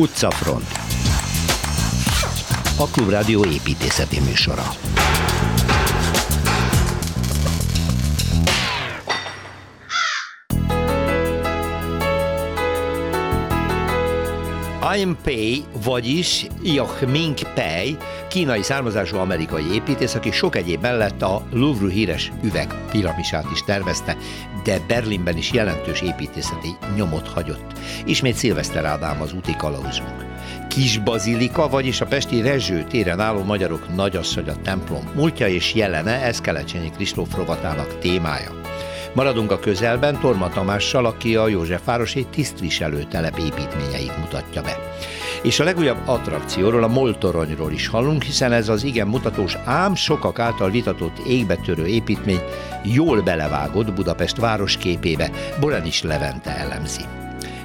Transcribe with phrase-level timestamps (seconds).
[0.00, 0.66] Utcafront.
[2.78, 4.62] A Klubrádió építészeti műsora.
[14.82, 17.96] I'm Pei, vagyis Yoch Ming Pei,
[18.30, 24.16] kínai származású amerikai építész, aki sok egyéb mellett a Louvre híres üvegpiramisát is tervezte,
[24.64, 27.78] de Berlinben is jelentős építészeti nyomot hagyott.
[28.04, 30.24] Ismét Szilveszter Ádám az úti kalauzunk.
[30.68, 36.40] Kis Bazilika, vagyis a Pesti Rezső téren álló magyarok nagyasszonya templom múltja és jelene, ez
[36.40, 38.60] Kelecsényi Kristóf rovatának témája.
[39.14, 44.89] Maradunk a közelben Torma Tamással, aki a Józsefvárosi tisztviselő telep építményeit mutatja be.
[45.42, 50.38] És a legújabb attrakcióról, a Moltoronyról is hallunk, hiszen ez az igen mutatós, ám sokak
[50.38, 52.40] által vitatott égbetörő építmény
[52.84, 57.19] jól belevágott Budapest városképébe, Borenis Levente elemzi.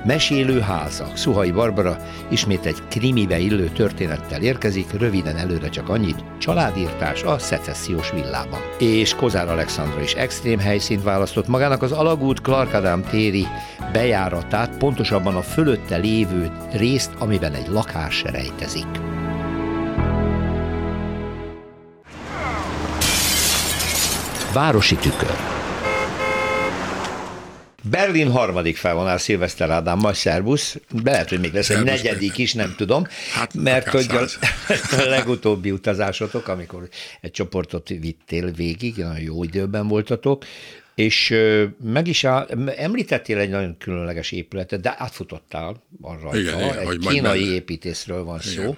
[0.06, 1.18] Mesélő házak.
[1.18, 1.98] Szuhai Barbara
[2.30, 8.60] ismét egy krimibe illő történettel érkezik, röviden előre csak annyit, családírtás a szecessziós villában.
[8.80, 13.48] És Kozár Alexandra is extrém helyszínt választott magának az Alagút Clark Adam téri
[13.92, 18.88] bejáratát, pontosabban a fölötte lévő részt, amiben egy lakás rejtezik.
[24.54, 25.55] Városi tükör.
[27.90, 30.78] Berlin harmadik felvonás Szilveszter Ádám, majd szervusz.
[31.04, 33.08] Lehet, hogy még lesz egy negyedik is, nem tudom.
[33.34, 34.22] Hát, mert hogy a,
[35.02, 36.88] a legutóbbi utazásotok, amikor
[37.22, 40.46] egy csoportot vittél végig, nagyon jó időben voltatok,
[40.96, 41.34] és
[41.84, 42.48] meg is áll,
[42.78, 46.38] említettél egy nagyon különleges épületet, de átfutottál arra.
[46.38, 48.66] Igen, egy kínai építészről van igen.
[48.66, 48.76] szó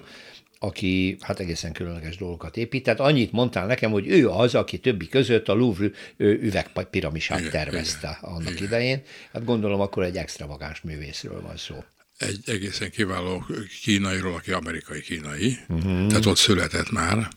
[0.58, 2.82] aki hát egészen különleges dolgokat épít.
[2.82, 8.18] Tehát annyit mondtál nekem, hogy ő az, aki többi között a Louvre üvegpiramisát igen, tervezte
[8.20, 8.64] igen, annak igen.
[8.64, 9.02] idején.
[9.32, 11.84] Hát gondolom akkor egy extravagáns művészről van szó.
[12.18, 13.46] Egy egészen kiváló
[13.82, 16.06] kínairól, aki amerikai kínai, uh-huh.
[16.06, 17.28] tehát ott született már,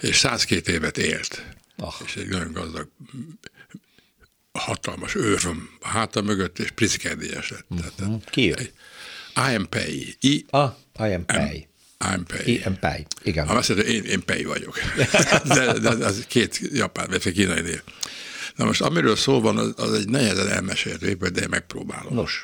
[0.00, 1.44] és 102 évet élt.
[1.76, 1.94] Oh.
[2.04, 2.88] És egy nagyon gazdag
[4.52, 8.00] hatalmas őröm a háta mögött, és priszkerdélyes lett.
[8.00, 8.22] Uh-huh.
[8.30, 8.70] Ki ő?
[9.36, 10.16] I am Pei.
[10.20, 11.68] I, ah, I am Pei.
[11.98, 12.60] I'm Pei.
[12.64, 13.46] I'm Pei, igen.
[13.46, 14.78] Ha azt mondja, én, én Pei vagyok.
[15.54, 17.82] de, de, az két japán, vagy kínai név.
[18.56, 22.14] Na most amiről szó van, az, az egy nehezen elmesélt épület, de én megpróbálom.
[22.14, 22.40] Nos.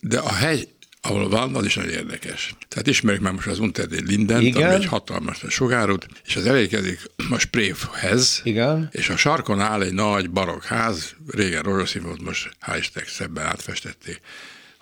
[0.00, 0.68] De a hely,
[1.00, 2.54] ahol van, az is nagyon érdekes.
[2.68, 7.38] Tehát ismerjük már most az Unterdé Linden, ami egy hatalmas sugárút, és az elérkezik a
[7.38, 8.88] Sprévhez, Igen.
[8.92, 14.20] és a sarkon áll egy nagy barokk ház, régen rózsaszín volt, most hál' szebben átfestették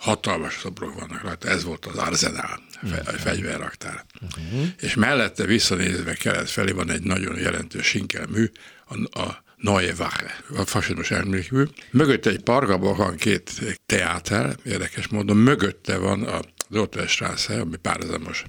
[0.03, 2.63] hatalmas szobrok vannak rajta, ez volt az arzenál,
[3.05, 4.05] a fegyverraktár.
[4.21, 4.67] Uh-huh.
[4.81, 8.51] És mellette visszanézve kelet felé van egy nagyon jelentős sinkelmű,
[8.87, 11.65] a, a Neue Wache, a fasizmus emlékmű.
[11.91, 16.41] Mögötte egy parkban van két teáter, érdekes módon, mögötte van a
[17.07, 18.45] Strasse, ami párhuzamos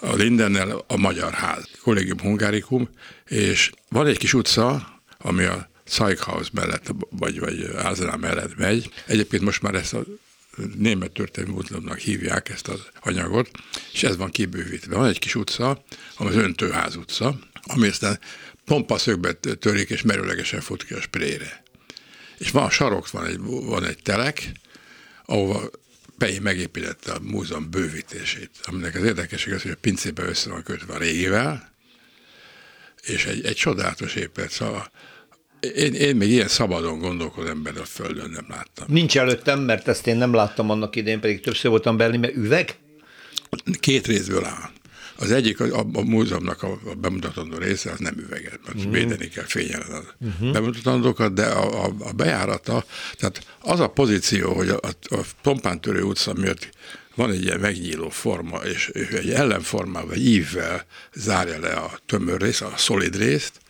[0.00, 2.88] a Lindennel a Magyar Ház, Kollégium Hungarikum,
[3.26, 8.90] és van egy kis utca, ami a Zeughaus mellett, vagy, vagy Arzenál mellett megy.
[9.06, 10.02] Egyébként most már ezt a
[10.76, 13.50] német történelmi múzeumnak hívják ezt az anyagot,
[13.92, 14.96] és ez van kibővítve.
[14.96, 15.84] Van egy kis utca,
[16.16, 18.18] ami az Öntőház utca, ami aztán
[18.64, 21.62] pompaszögbe törik, és merőlegesen fut ki a sprére.
[22.38, 24.52] És van a sarok, van egy, van egy telek,
[25.24, 25.70] ahova
[26.18, 30.94] Pei megépítette a múzeum bővítését, aminek az érdekesség az, hogy a pincébe össze van kötve
[30.94, 31.72] a régivel,
[33.02, 34.50] és egy, egy csodálatos épület.
[34.50, 34.90] Szóval
[35.74, 38.86] én, én még ilyen szabadon gondolkodó ember a Földön nem láttam.
[38.88, 42.74] Nincs előttem, mert ezt én nem láttam annak idején, pedig többször voltam belni, mert üveg?
[43.80, 44.70] Két részből áll.
[45.16, 48.90] Az egyik a, a, múzeumnak a, a bemutatandó része, az nem üveget, mert mm.
[48.90, 50.52] védeni kell fényelen az uh-huh.
[50.52, 52.84] bemutatandókat, de a, a, a bejárata,
[53.16, 56.68] tehát az a pozíció, hogy a, a, a Tompántörő utca miatt
[57.14, 60.84] van egy ilyen megnyíló forma, és egy ellenformával, vagy ívvel
[61.14, 63.60] zárja le a tömör részt, a szolid részt,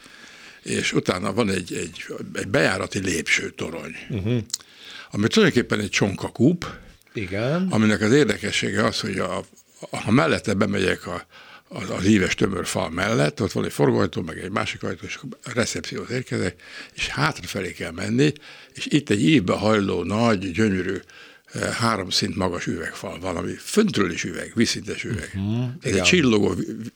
[0.62, 4.38] és utána van egy, egy, egy bejárati lépsőtorony, uh-huh.
[5.10, 6.66] ami tulajdonképpen egy csonkakúp,
[7.14, 7.66] Igen.
[7.70, 9.36] aminek az érdekessége az, hogy a,
[9.90, 11.26] a, ha mellette bemegyek a,
[11.68, 15.50] az, az íves tömörfal mellett, ott van egy forgóajtó, meg egy másik ajtó, és a
[15.54, 16.62] recepcióhoz érkezek,
[16.94, 18.32] és hátrafelé kell menni,
[18.74, 20.96] és itt egy évbe hajló nagy, gyönyörű
[21.60, 25.30] három szint magas üvegfal van, ami föntről is üveg, vízszintes üveg.
[25.34, 26.54] Uh-huh, egy csillogó,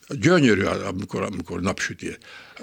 [0.08, 2.16] gyönyörű, amikor, amikor napsüti.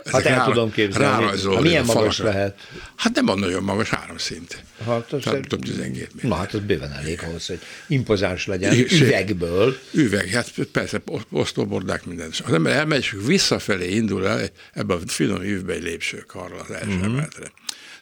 [0.05, 1.25] hát el rá, tudom képzelni.
[1.25, 2.37] Hát milyen magas falakra.
[2.37, 2.59] lehet?
[2.95, 4.63] Hát nem van nagyon magas, három szint.
[4.85, 5.39] Hát, Tehát szer...
[5.39, 6.29] több 12 méter.
[6.29, 9.77] Na hát az bőven elég ahhoz, hogy impozáns legyen, és üvegből.
[9.91, 11.01] Üveg, hát persze,
[11.31, 12.31] osztóbordák, minden.
[12.45, 16.95] Az ember elmegy, és visszafelé indul el ebbe a finom ívbe egy lépcsőkarral az első
[16.95, 17.05] uh-huh.
[17.05, 17.51] emeltre.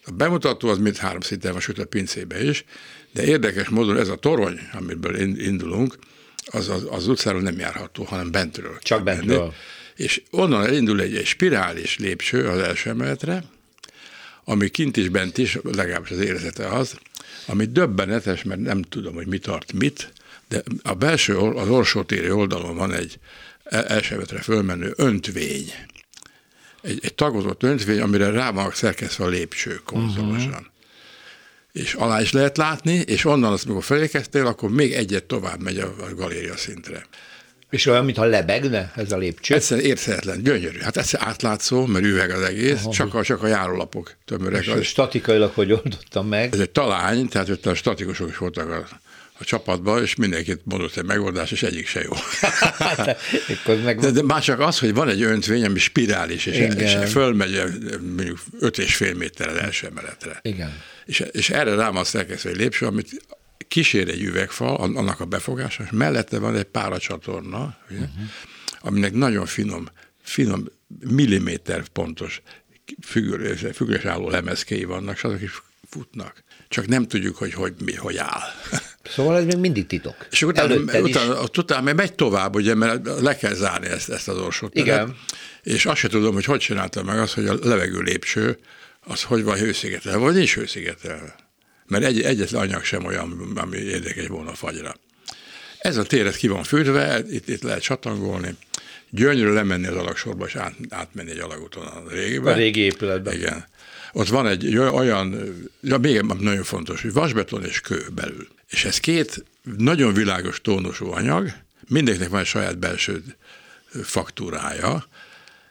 [0.06, 2.66] A bemutató az mind három szinten van, sőt a pincébe is,
[3.14, 5.98] de érdekes módon ez a torony, amiből indulunk,
[6.46, 8.78] az, az, az utcáról nem járható, hanem bentről.
[8.82, 9.40] Csak bentről.
[9.40, 9.52] Menni.
[9.96, 13.44] És onnan elindul egy, egy spirális lépcső az első emeletre,
[14.44, 16.98] ami kint is, bent is, legalábbis az érzete az,
[17.46, 20.14] ami döbbenetes, mert nem tudom, hogy mi tart mit,
[20.48, 23.20] de a belső, az orsótéri oldalon van egy
[23.64, 25.74] e, elsővetre fölmenő öntvény.
[26.82, 30.50] Egy, egy tagozott öntvény, amire rá van szerkesztve a lépcső konzolosan.
[30.50, 30.66] Uh-huh.
[31.72, 35.78] És alá is lehet látni, és onnan azt, amikor felékeztél, akkor még egyet tovább megy
[35.78, 37.06] a, galéria szintre.
[37.70, 39.56] És olyan, mintha lebegne ez a lépcső?
[39.56, 40.80] Egyszerűen érthetetlen, gyönyörű.
[40.80, 44.62] Hát ez átlátszó, mert üveg az egész, Aha, csak, a, csak a járólapok tömörek.
[44.62, 44.84] És az.
[44.84, 46.54] statikailag hogy oldottam meg?
[46.54, 48.88] Ez egy talány, tehát ott a statikusok is voltak a,
[49.42, 52.12] a csapatban, és mindenkit mondott egy megoldás, és egyik se jó.
[53.84, 54.00] meg...
[54.00, 57.64] de, de már csak az, hogy van egy öntvény, ami spirális, és, és fölmegy
[58.16, 60.40] mondjuk 5,5 méter az első emeletre.
[60.42, 60.82] Igen.
[61.06, 63.24] És, és erre rám azt elkezdve egy lépcső, amit
[63.68, 68.08] kísér egy üvegfal, annak a befogása, és mellette van egy páracsatorna, uh-huh.
[68.82, 69.88] aminek nagyon finom,
[70.22, 70.66] finom
[71.00, 72.42] milliméter pontos
[73.74, 75.62] függős álló lemezkéi vannak, és azok is
[75.92, 76.44] futnak.
[76.68, 78.50] Csak nem tudjuk, hogy hogy, mi, hogy áll.
[79.16, 80.28] Szóval ez még mindig titok.
[80.32, 84.38] És utána, utána, utána, utána megy tovább, ugye, mert le kell zárni ezt, ezt az
[84.38, 84.76] orsót.
[84.76, 85.18] Igen.
[85.64, 88.58] És azt se tudom, hogy hogy csináltam meg azt, hogy a levegő lépcső,
[89.00, 91.36] az hogy van hőszigetelve, vagy nincs hőszigetelve
[91.92, 94.96] mert egy, egyetlen anyag sem olyan, ami érdekes volna a fagyra.
[95.80, 98.56] Ez a téret ki van fűtve, itt, itt lehet csatangolni,
[99.10, 102.54] gyönyörű lemenni az alagsorba, és át, átmenni egy alagúton a régiben.
[102.54, 103.34] A régi épületben.
[103.34, 103.66] Igen.
[104.14, 108.48] Ott van egy olyan, ja, még nagyon fontos, hogy vasbeton és kő belül.
[108.70, 109.46] És ez két
[109.78, 111.54] nagyon világos tónusú anyag,
[111.88, 113.24] mindenkinek van egy saját belső
[114.04, 115.08] faktúrája,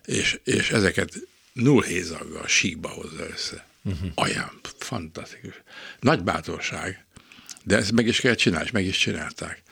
[0.05, 1.15] és, és ezeket
[1.53, 3.67] null hézaggal síkba hozza össze.
[3.83, 4.11] Uh-huh.
[4.15, 5.63] Olyan fantasztikus.
[6.01, 7.05] Nagy bátorság,
[7.63, 9.63] de ezt meg is kell csinálni, és meg is csinálták.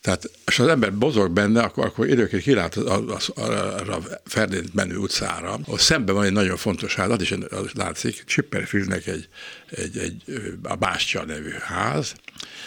[0.00, 5.52] Tehát, és az ember bozog benne, akkor, akkor időként kilát arra a Ferdinand menő utcára,
[5.52, 9.28] ahol szemben van egy nagyon fontos ház, az is az látszik, Chipperfieldnek egy,
[9.70, 10.22] egy, egy
[10.62, 12.14] a Bástya nevű ház,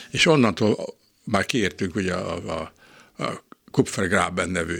[0.10, 2.72] és onnantól már kiértünk ugye a, a,
[3.24, 4.78] a Kupfergraben nevű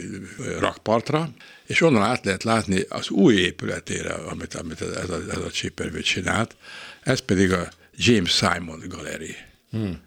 [0.60, 1.30] rakpartra,
[1.66, 6.56] és onnan át lehet látni az új épületére, amit, amit ez a, ez a csinált,
[7.02, 9.36] ez pedig a James Simon Gallery.
[9.70, 10.00] Hmm.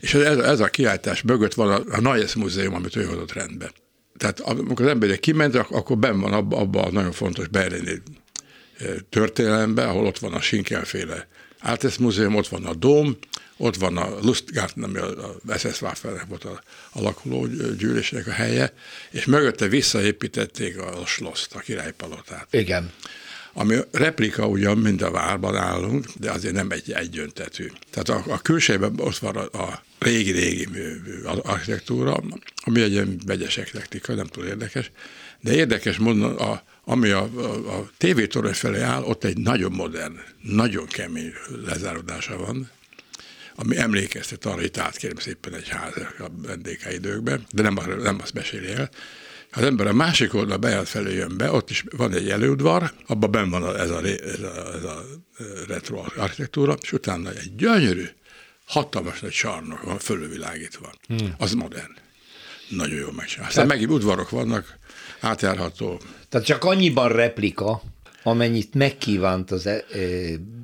[0.00, 3.72] És ez, ez a kiállítás mögött van a, a Nayes Múzeum, amit ő hozott rendbe.
[4.16, 8.02] Tehát amikor az ember kiment, akkor benn van abban abba a nagyon fontos berlini
[9.08, 11.28] történelemben, ahol ott van a Sinkelféle
[11.58, 13.16] Áltesz Múzeum, ott van a Dóm,
[13.56, 16.62] ott van a Lustgarten, ami a SS Waffen volt a
[16.92, 17.46] alakuló
[17.78, 18.72] gyűlésnek a helye,
[19.10, 22.46] és mögötte visszaépítették a Sloszt, a királypalotát.
[22.50, 22.92] Igen
[23.58, 27.66] ami replika ugyan mind a várban állunk, de azért nem egy egyöntetű.
[27.90, 30.68] Tehát a, a külsejében ott van a, a régi-régi
[31.42, 32.22] architektúra,
[32.64, 34.90] ami egy ilyen vegyes eklektika, nem túl érdekes,
[35.40, 40.16] de érdekes módon, a, ami a, a, a tévétorony felé áll, ott egy nagyon modern,
[40.42, 41.32] nagyon kemény
[41.66, 42.70] lezárodása van,
[43.54, 48.18] ami emlékeztet arra, hogy itt átkérem szépen egy ház a NDK időkben, de nem, nem
[48.22, 48.90] azt meséli el.
[49.52, 53.30] Az ember a másik oldal bejárt felé jön be, ott is van egy előudvar, abban
[53.30, 55.04] benn van ez a, ez a, ez a
[55.66, 58.04] retro architektúra, és utána egy gyönyörű,
[58.66, 60.92] hatalmas nagy csarnok van, fölülvilágítva.
[61.06, 61.34] Hmm.
[61.38, 61.96] Az modern.
[62.68, 63.48] Nagyon jó megcsinálva.
[63.48, 63.68] Aztán Tehát...
[63.68, 64.78] megint udvarok vannak,
[65.20, 66.00] átjárható.
[66.28, 67.82] Tehát csak annyiban replika,
[68.22, 69.84] amennyit megkívánt az, e,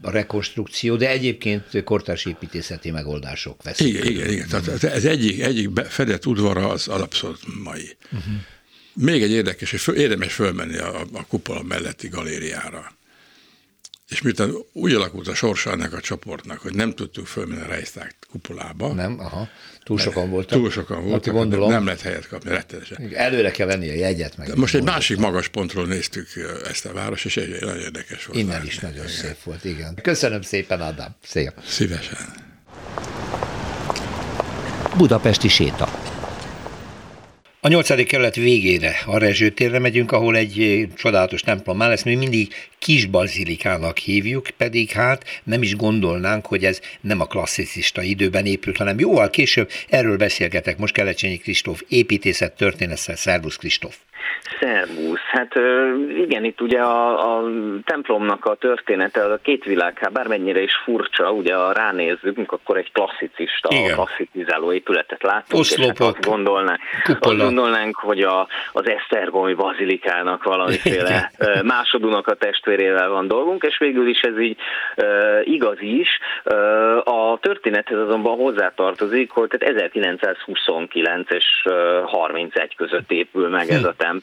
[0.03, 3.87] a rekonstrukció, de egyébként kortárs építészeti megoldások veszik.
[3.87, 4.49] Igen, igen, igen.
[4.49, 7.97] Tehát ez egyik, egyik fedett udvara az alapszor mai.
[8.13, 8.35] Uh-huh.
[8.95, 12.93] Még egy érdekes, hogy föl, érdemes fölmenni a, a kupola melletti galériára.
[14.09, 18.09] És miután úgy alakult a sorsa ennek a csoportnak, hogy nem tudtuk fölmenni a Reichstag
[18.31, 18.93] kupolába.
[18.93, 19.49] Nem, aha.
[19.85, 20.59] Túl sokan voltak.
[20.59, 23.11] Túl sokan voltak, gondolom, nem lehet helyet kapni, rettenesen.
[23.15, 24.37] Előre kell venni a jegyet.
[24.37, 26.29] Meg Most egy másik magas pontról néztük
[26.69, 28.39] ezt a város, és egy nagyon érdekes volt.
[28.39, 29.09] Innen is nagyon igen.
[29.09, 29.99] szép volt, igen.
[30.03, 31.15] Köszönöm szépen, Ádám.
[31.23, 31.53] Szia.
[31.67, 32.19] Szívesen.
[34.97, 36.14] Budapesti séta.
[37.65, 42.05] A nyolcadik kerület végére, a Rezső térre megyünk, ahol egy eh, csodálatos templom áll, ezt
[42.05, 48.03] mi mindig kis bazilikának hívjuk, pedig hát nem is gondolnánk, hogy ez nem a klasszicista
[48.03, 49.71] időben épült, hanem jóval később.
[49.89, 53.17] Erről beszélgetek most Kelecsényi Kristóf építészet történettel.
[53.17, 53.97] Szervusz Kristóf!
[54.61, 55.21] Szervusz.
[55.31, 55.55] Hát
[56.17, 57.45] igen, itt ugye a, a
[57.85, 63.69] templomnak a története, a két világ, bármennyire is furcsa, ugye a ránézzük, akkor egy klasszicista,
[63.71, 63.95] igen.
[63.95, 66.81] klasszicizáló épületet látunk, Oszlopok, és hát azt, gondolnánk,
[67.21, 71.67] azt gondolnánk, hogy a, az Esztergomi bazilikának valamiféle igen.
[71.67, 74.57] másodunak a testvérével van dolgunk, és végül is ez így
[74.97, 76.09] uh, igaz is.
[76.45, 81.75] Uh, a történethez azonban hozzátartozik, hogy tehát 1929 és uh,
[82.11, 83.87] 31 között épül meg ez hm.
[83.87, 84.14] a templom,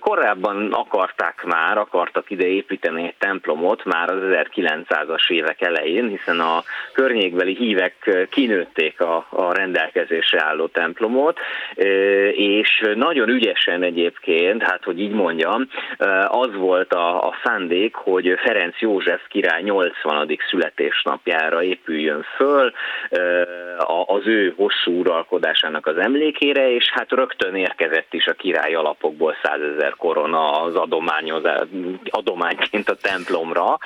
[0.00, 6.62] Korábban akarták már, akartak ide építeni egy templomot már az 1900-as évek elején, hiszen a
[6.92, 11.38] környékbeli hívek kinőtték a, a rendelkezésre álló templomot,
[12.32, 15.68] és nagyon ügyesen egyébként, hát hogy így mondjam,
[16.28, 20.38] az volt a, a szándék, hogy Ferenc József király 80.
[20.50, 22.72] születésnapjára épüljön föl
[24.06, 29.94] az ő hosszú uralkodásának az emlékére, és hát rögtön érkezett is a király alapokból százezer
[29.96, 31.60] korona az adományozás,
[32.10, 33.78] adományként a templomra.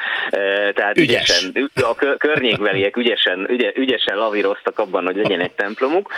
[0.74, 1.42] Tehát Ügyes.
[1.42, 6.10] ügyesen, a környékbeliek ügyesen, ügye, ügyesen lavíroztak abban, hogy legyen egy templomuk.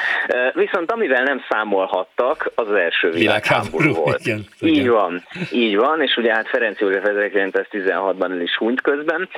[0.54, 4.20] Viszont amivel nem számolhattak, az, az első világháború volt.
[4.20, 4.92] Igen, így igen.
[4.92, 9.28] van, így van, és ugye hát Ferenc József 1916-ban el is hunyt közben.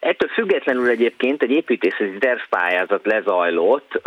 [0.00, 4.00] Ettől függetlenül egyébként egy építészeti tervpályázat lezajlott,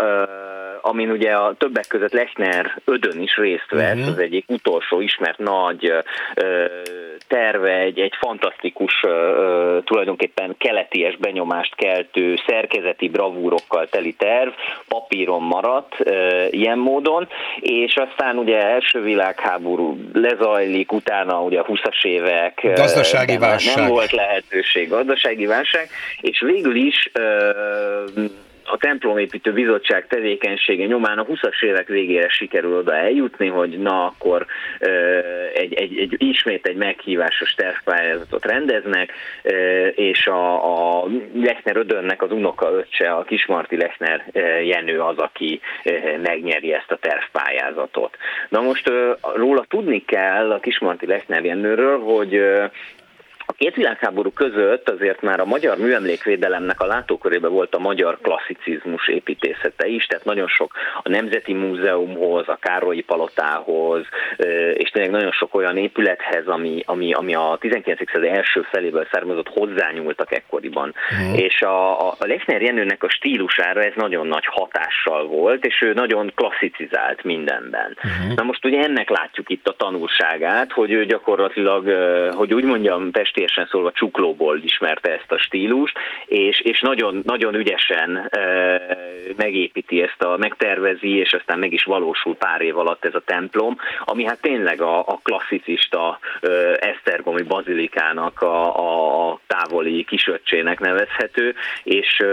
[0.81, 4.11] amin ugye a többek között Lechner Ödön is részt vett, uh-huh.
[4.11, 5.93] az egyik utolsó ismert nagy
[7.27, 9.05] terve, egy, egy fantasztikus,
[9.83, 14.49] tulajdonképpen keleties benyomást keltő, szerkezeti bravúrokkal teli terv,
[14.87, 15.95] papíron maradt
[16.49, 17.27] ilyen módon,
[17.59, 23.75] és aztán ugye első világháború lezajlik, utána ugye a 20-as évek gazdasági válság.
[23.75, 25.89] nem volt lehetőség, gazdasági válság,
[26.21, 27.11] és végül is
[28.63, 34.46] a templomépítő bizottság tevékenysége nyomán a 20-as évek végére sikerül oda eljutni, hogy na akkor
[35.53, 39.12] egy, egy, egy, ismét egy meghívásos tervpályázatot rendeznek,
[39.96, 44.25] és a, a Lechner Ödönnek az unoka öccse, a Kismarti Lechner
[44.63, 45.60] Jenő az, aki
[46.22, 48.18] megnyeri ezt a tervpályázatot.
[48.50, 48.91] Na most
[49.36, 52.41] róla tudni kell a Kismarti Lechner Jenőről, hogy
[53.45, 59.07] a két világháború között azért már a magyar műemlékvédelemnek a látókörébe volt a magyar klasszicizmus
[59.07, 64.05] építészete is, tehát nagyon sok a Nemzeti Múzeumhoz, a Károlyi Palotához,
[64.74, 68.00] és tényleg nagyon sok olyan épülethez, ami, ami, ami a 19.
[68.12, 70.93] század első feléből származott, hozzányúltak ekkoriban.
[71.12, 71.39] Uh-huh.
[71.39, 76.31] És a, a Lechner Jenőnek a stílusára ez nagyon nagy hatással volt, és ő nagyon
[76.36, 77.98] klasszicizált mindenben.
[77.98, 78.36] Uh-huh.
[78.36, 81.89] Na most ugye ennek látjuk itt a tanulságát, hogy ő gyakorlatilag,
[82.36, 88.17] hogy úgy mondjam, festésen szólva csuklóból ismerte ezt a stílust, és, és nagyon, nagyon ügyesen
[88.17, 88.81] e,
[89.35, 93.77] megépíti ezt a, megtervezi, és aztán meg is valósul pár év alatt ez a templom,
[94.05, 96.47] ami hát tényleg a, a klasszicista e,
[96.79, 102.25] Esztergomi bazilikának a, a, a távoli kisöccsének nevezhető, és e,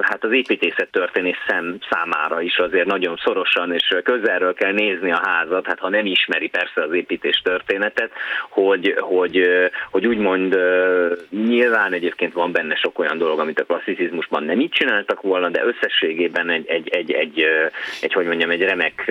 [0.00, 5.22] hát az építészet történész szem számára is azért nagyon szorosan és közelről kell nézni a
[5.24, 8.10] házat, hát ha nem ismeri persze az építés történetet,
[8.48, 9.48] hogy, hogy,
[9.90, 10.56] hogy úgymond úgymond
[11.30, 15.64] nyilván egyébként van benne sok olyan dolog, amit a klasszicizmusban nem így csináltak volna, de
[15.64, 17.44] összességében egy, egy, egy, egy,
[18.00, 19.10] egy hogy mondjam, egy remek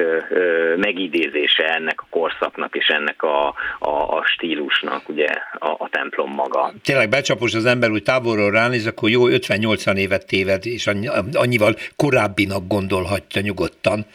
[0.76, 3.48] megidézése ennek a korszaknak és ennek a,
[3.80, 6.74] a, a stílusnak, ugye a, a templom maga.
[6.84, 10.88] Tényleg becsapos az ember, úgy távolról ránéz, akkor jó 50-80 évet téved, és
[11.34, 14.06] annyival korábbinak gondolhatja nyugodtan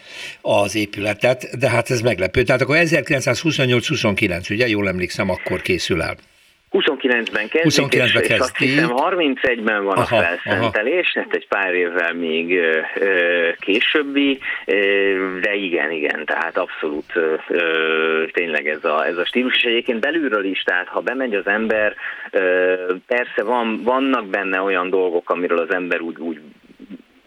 [0.41, 2.43] az épületet, de hát ez meglepő.
[2.43, 6.17] Tehát akkor 1928-29, ugye, jól emlékszem, akkor készül el.
[6.75, 11.25] 29-ben kezdik, 29 és, és azt hiszem 31-ben van aha, a felszentelés, aha.
[11.25, 14.75] hát egy pár évvel még ö, ö, későbbi, ö,
[15.41, 17.13] de igen, igen, tehát abszolút
[17.49, 21.47] ö, tényleg ez a, ez a stílus, és egyébként belülről is, tehát ha bemegy az
[21.47, 21.95] ember,
[22.31, 22.75] ö,
[23.07, 26.41] persze van, vannak benne olyan dolgok, amiről az ember úgy, úgy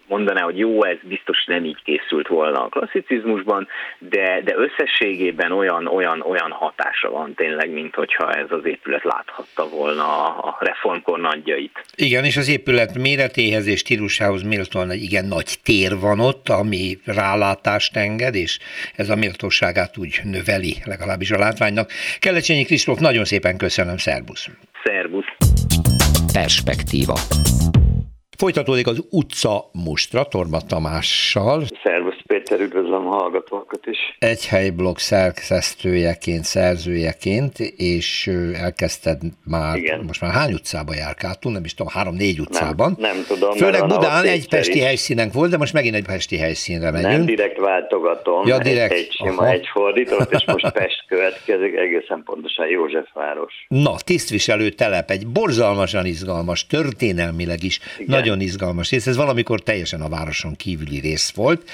[0.08, 3.68] mondaná, hogy jó, ez biztos nem így készült volna a klasszicizmusban,
[4.00, 9.70] de, de összességében olyan, olyan, olyan hatása van tényleg, mint hogyha ez az épület láthatta
[9.70, 11.86] volna a reformkor nagyjait.
[11.96, 16.98] Igen, és az épület méretéhez és stílusához méltóan egy igen nagy tér van ott, ami
[17.06, 18.60] rálátást enged, és
[18.96, 21.92] ez a méltóságát úgy növeli, legalábbis a látványnak.
[22.20, 24.50] Kelecsényi Kristóf, nagyon szépen köszönöm, szervusz!
[24.84, 25.36] Szervusz!
[26.34, 27.16] Perspektíva
[28.38, 31.64] Folytatódik az utca mustra Torma Tamással.
[31.84, 33.98] Szervusz Péter, üdvözlöm a hallgatókat is.
[34.20, 40.04] Egy helyblog szerkesztőjeként, szerzőjeként, és elkezdted már, Igen.
[40.08, 42.96] most már hány utcába járkáltunk, nem is tudom, három-négy utcában.
[43.00, 43.52] Nem, nem tudom.
[43.56, 44.84] Főleg Budán egy pesti is.
[44.84, 47.12] helyszínen volt, de most megint egy pesti helyszínre megyünk.
[47.12, 48.92] Nem direkt váltogatom, ja, direkt.
[48.92, 53.54] Egy, egy sima, egy fordított, és most Pest következik, egészen pontosan Józsefváros.
[53.68, 58.20] Na, tisztviselő telep, egy borzalmasan izgalmas, történelmileg is Igen.
[58.20, 59.08] nagyon izgalmas rész.
[59.08, 61.70] Ez valamikor teljesen a városon kívüli rész volt,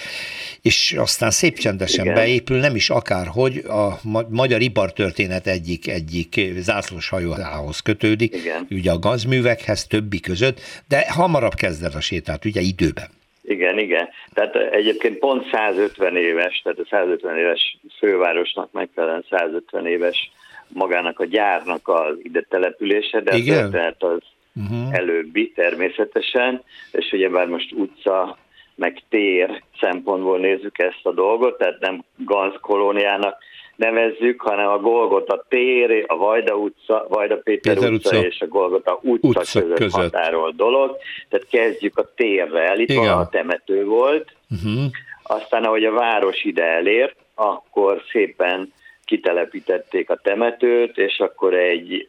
[0.62, 2.16] és aztán szép csendesen Igen.
[2.16, 8.68] beépül, nem is akárhogy, a magyar ipartörténet egyik, egyik zászlós hajóához kötődik, Igen.
[8.70, 13.08] ugye a gazművekhez többi között, de hamarabb kezded a sétát, ugye időben.
[13.44, 14.10] Igen, igen.
[14.34, 20.32] Tehát egyébként pont 150 éves, tehát a 150 éves fővárosnak megfelelően 150 éves
[20.68, 23.72] magának a gyárnak az ide települése, de igen?
[23.72, 24.22] tehát az
[24.54, 24.96] uh-huh.
[24.96, 28.38] előbbi természetesen, és ugye bár most utca
[28.76, 33.38] meg tér szempontból nézzük ezt a dolgot, tehát nem Ganz kolóniának
[33.76, 38.48] nevezzük, hanem a Golgota tér, a Vajda utca, Vajda Péter, Péter utca, utca és a
[38.48, 40.98] Golgota utca, utca között, között határol dolog.
[41.30, 43.18] Tehát kezdjük a térrel, itt Igen.
[43.18, 44.84] a temető volt, uh-huh.
[45.24, 48.74] aztán ahogy a város ide elért, akkor szépen
[49.06, 52.08] kitelepítették a temetőt, és akkor egy,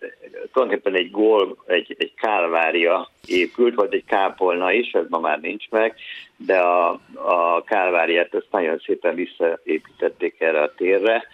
[0.52, 5.68] tulajdonképpen egy gól, egy, egy kálvária épült, vagy egy kápolna is, ez ma már nincs
[5.70, 5.94] meg,
[6.36, 11.26] de a, a kálváriát azt nagyon szépen visszaépítették erre a térre,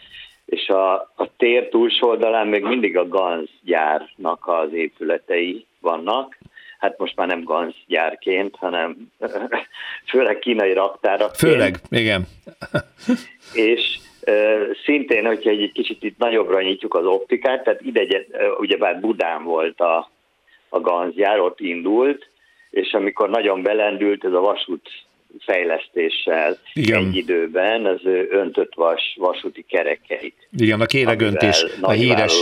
[0.45, 6.39] és a, a tér túlsó oldalán még mindig a Ganz gyárnak az épületei vannak,
[6.79, 8.97] hát most már nem Ganz gyárként, hanem
[10.11, 11.35] főleg kínai raktárak.
[11.35, 12.27] Főleg, igen.
[13.53, 13.99] és
[14.85, 18.27] Szintén, hogyha egy kicsit itt nagyobbra nyitjuk az optikát, tehát ide
[18.59, 20.11] ugyebár Budán volt a,
[20.69, 22.29] a ganzjár, ott indult,
[22.71, 24.89] és amikor nagyon belendült ez a vasút
[25.39, 26.99] fejlesztéssel Igen.
[27.07, 28.01] egy időben, az
[28.31, 30.49] öntött vas, vasúti kerekeit.
[30.57, 32.35] Igen, a kéregöntés, a híres,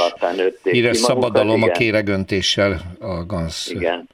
[0.63, 3.71] híres szabadalom a kéregöntéssel a gansz.
[3.71, 4.09] Igen,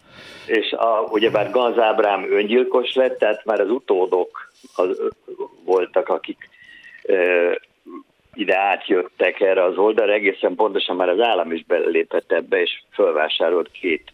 [0.47, 5.01] és a, ugyebár Ganz Ábrám öngyilkos lett, tehát már az utódok az,
[5.65, 6.49] voltak, akik
[8.35, 13.71] ide átjöttek erre az oldalra, egészen pontosan már az állam is belépett ebbe, és fölvásárolt
[13.71, 14.13] két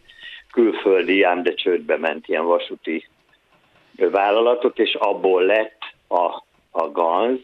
[0.51, 3.07] külföldi, ám de csődbe ment ilyen vasúti
[3.95, 7.39] vállalatot, és abból lett a, a GANZ,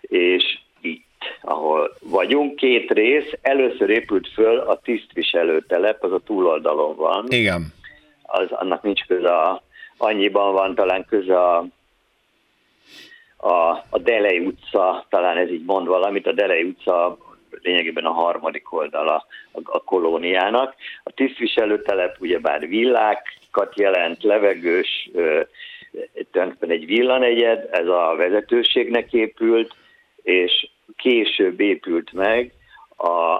[0.00, 7.24] és itt, ahol vagyunk, két rész, először épült föl a tisztviselőtelep, az a túloldalon van.
[7.28, 7.72] Igen.
[8.22, 9.62] Az, annak nincs köze a,
[9.96, 11.66] annyiban van talán köze a
[13.44, 17.16] a, a Delei utca, talán ez így mond valamit, a Delei utca
[17.62, 20.74] lényegében a harmadik oldala a, a kolóniának.
[21.02, 25.10] A tisztviselőtelep ugyebár villákat jelent, levegős,
[26.30, 29.74] tulajdonképpen egy villanegyed, ez a vezetőségnek épült,
[30.22, 32.52] és később épült meg
[32.96, 33.32] a,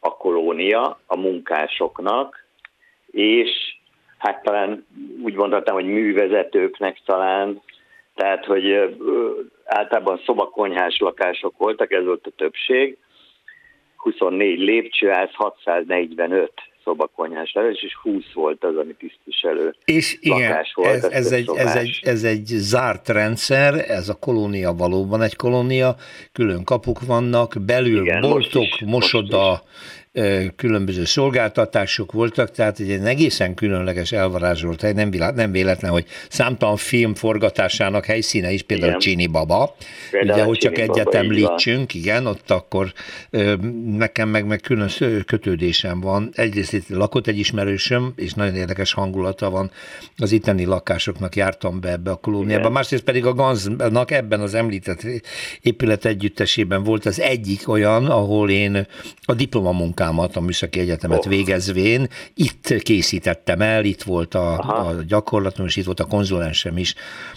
[0.00, 2.44] a kolónia a munkásoknak,
[3.10, 3.50] és
[4.18, 4.86] hát talán
[5.22, 7.62] úgy mondhatnám, hogy művezetőknek talán,
[8.20, 8.96] tehát, hogy
[9.64, 12.96] általában szobakonyhás lakások voltak, ez volt a többség,
[13.96, 16.52] 24 lépcsőház, 645
[16.84, 20.88] szobakonyhás lakás, és 20 volt az, ami tisztviselő és igen, volt.
[20.88, 25.94] Ez, ez, egy, ez, egy, ez egy zárt rendszer, ez a kolónia valóban egy kolónia,
[26.32, 29.99] külön kapuk vannak, belül igen, boltok, most is, mosoda, most is
[30.56, 37.14] különböző szolgáltatások voltak, tehát egy egészen különleges elvarázsolt hely, nem, nem véletlen, hogy számtalan film
[37.14, 39.00] forgatásának helyszíne is, például igen.
[39.00, 39.76] Csini Baba,
[40.10, 42.92] például ugye, hogy csak egyet említsünk, igen, ott akkor
[43.84, 44.88] nekem meg, meg külön
[45.26, 46.30] kötődésem van.
[46.32, 49.70] Egyrészt itt lakott egy ismerősöm, és nagyon érdekes hangulata van,
[50.16, 52.72] az itteni lakásoknak jártam be ebbe a kolóniába, igen.
[52.72, 55.06] másrészt pedig a Ganznak ebben az említett
[55.60, 58.86] épület együttesében volt az egyik olyan, ahol én
[59.22, 61.30] a diplomamunkámat munkámat a Műszaki Egyetemet oh.
[61.30, 62.06] végezvén.
[62.34, 66.94] Itt készítettem el, itt volt a, a gyakorlatom, és itt volt a konzulensem is,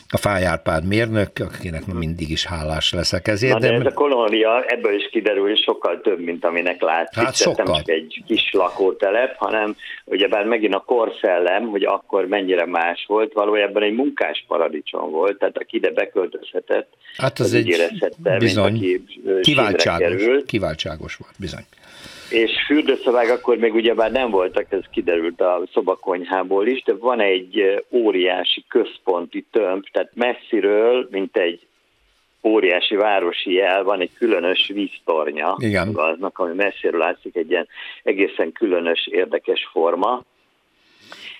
[0.10, 3.54] a Fájárpád mérnök, akinek mindig is hálás leszek ezért.
[3.54, 7.24] Na, de, de ez a kolónia ebből is kiderül, hogy sokkal több, mint aminek látszik.
[7.24, 7.66] Hát sokkal.
[7.66, 13.34] Nem csak egy kis lakótelep, hanem ugyebár megint a korszellem, hogy akkor mennyire más volt,
[13.34, 17.90] valójában egy munkás paradicsom volt, tehát aki ide beköltözhetett, hát az, az egy
[18.38, 21.66] bizony, mint aki kiváltságos, kiváltságos volt, bizony
[22.34, 27.84] és fürdőszobák akkor még ugyebár nem voltak, ez kiderült a szobakonyhából is, de van egy
[27.92, 31.68] óriási központi tömb, tehát messziről, mint egy
[32.44, 35.96] óriási városi jel, van egy különös víztornya Igen.
[35.96, 37.68] aznak, ami messziről látszik, egy ilyen
[38.04, 40.24] egészen különös, érdekes forma,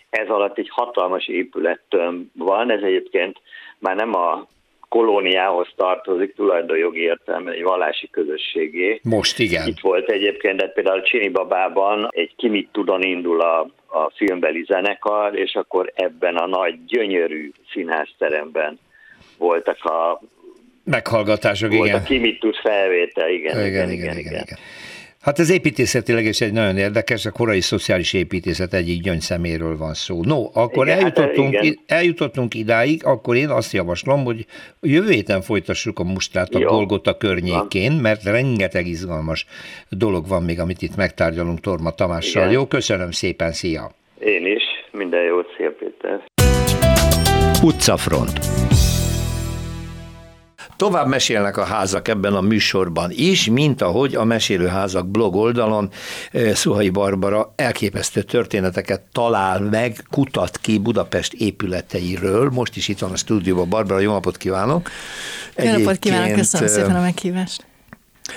[0.10, 3.38] ez alatt egy hatalmas épülettömb van, ez egyébként
[3.80, 4.48] már nem a
[4.94, 9.00] kolóniához tartozik tulajdonjogi értelemben egy vallási közösségé.
[9.04, 9.68] Most igen.
[9.68, 15.38] Itt volt egyébként, de például Csini Babában egy Kimit Tudon indul a, a filmbeli zenekar,
[15.38, 18.80] és akkor ebben a nagy, gyönyörű színházteremben
[19.38, 20.22] voltak a
[20.84, 22.00] meghallgatások, volt igen.
[22.00, 23.92] a Kimit tud felvétel, igen, igen, igen, igen.
[23.92, 24.44] igen, igen.
[24.44, 24.58] igen.
[25.24, 30.24] Hát ez építészetileg is egy nagyon érdekes, a korai szociális építészet egyik gyöngyszeméről van szó.
[30.24, 34.46] No, akkor igen, hát, eljutottunk, hát, eljutottunk idáig, akkor én azt javaslom, hogy
[34.82, 36.68] jövő héten folytassuk a mustát a Jó.
[36.68, 39.46] Golgota környékén, mert rengeteg izgalmas
[39.90, 42.42] dolog van még, amit itt megtárgyalunk Torma Tamással.
[42.42, 42.54] Igen.
[42.54, 43.92] Jó, köszönöm szépen, szia!
[44.20, 46.24] Én is, minden jót, szia Péter!
[47.64, 48.40] Utcafront
[50.76, 55.90] Tovább mesélnek a házak ebben a műsorban is, mint ahogy a Mesélőházak blog oldalon
[56.32, 62.50] eh, Szuhai Barbara elképesztő történeteket talál meg, kutat ki Budapest épületeiről.
[62.50, 63.70] Most is itt van a stúdióban.
[63.70, 64.90] Barbara, jó napot kívánok!
[65.58, 67.66] Jó napot kívánok, köszönöm eh, szépen a meghívást!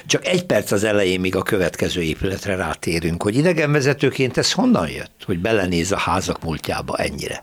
[0.07, 5.23] Csak egy perc az elején, még a következő épületre rátérünk, hogy idegenvezetőként ez honnan jött,
[5.27, 7.43] hogy belenéz a házak múltjába ennyire?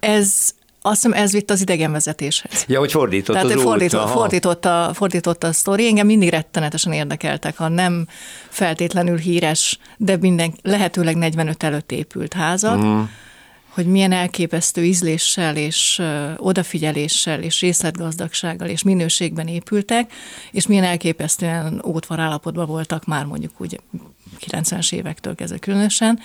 [0.00, 0.54] Ez
[0.86, 2.64] azt hiszem ez vitt az idegenvezetéshez.
[2.68, 4.10] Ja, hogy fordított Tehát az fordított, út.
[4.10, 5.86] Fordította, fordította a sztori.
[5.86, 8.06] Engem mindig rettenetesen érdekeltek, ha nem
[8.48, 13.08] feltétlenül híres, de minden lehetőleg 45 előtt épült házak, uh-huh.
[13.68, 16.02] hogy milyen elképesztő ízléssel és
[16.36, 20.12] odafigyeléssel és részletgazdagsággal és minőségben épültek,
[20.50, 23.80] és milyen elképesztően ótvar állapotban voltak már mondjuk úgy
[24.50, 26.18] 90-es évektől kezdve különösen.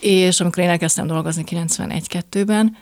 [0.00, 2.76] És amikor én elkezdtem dolgozni 91-2-ben,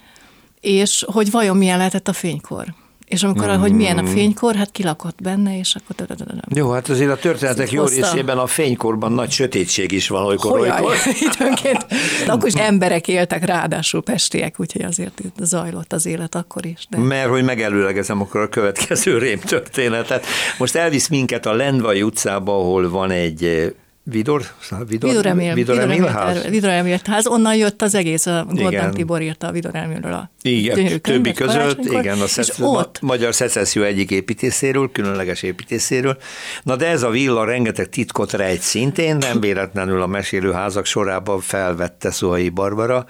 [0.61, 2.64] és hogy vajon milyen lehetett a fénykor.
[3.09, 3.61] És amikor, mm.
[3.61, 6.07] hogy milyen a fénykor, hát kilakott benne, és akkor...
[6.49, 10.59] Jó, hát azért a történetek jó részében a fénykorban nagy sötétség is van olykor.
[10.59, 10.97] Hogyan, olykor.
[11.35, 11.87] időnként.
[12.27, 16.87] Akkor is emberek éltek, ráadásul pestiek, úgyhogy azért zajlott az élet akkor is.
[16.90, 16.99] De...
[16.99, 20.27] Mert hogy megelőlegezem akkor a következő rém történetet.
[20.59, 23.75] Most elvisz minket a Lendvai utcába, ahol van egy
[24.11, 24.42] Vidor?
[24.87, 26.47] Vidor, Vidor Emil, Vidor Emil ház?
[26.49, 30.31] Vidor Emil ház, onnan jött az egész, a Gordon Tibor írta a Vidor Emilről a
[30.42, 33.01] igen, többi között, igen, a, szec, ott...
[33.01, 36.16] magyar szecesszió egyik építészéről, különleges építészéről.
[36.62, 42.11] Na de ez a villa rengeteg titkot rejt szintén, nem véletlenül a mesélőházak sorában felvette
[42.11, 43.07] Szuhai Barbara.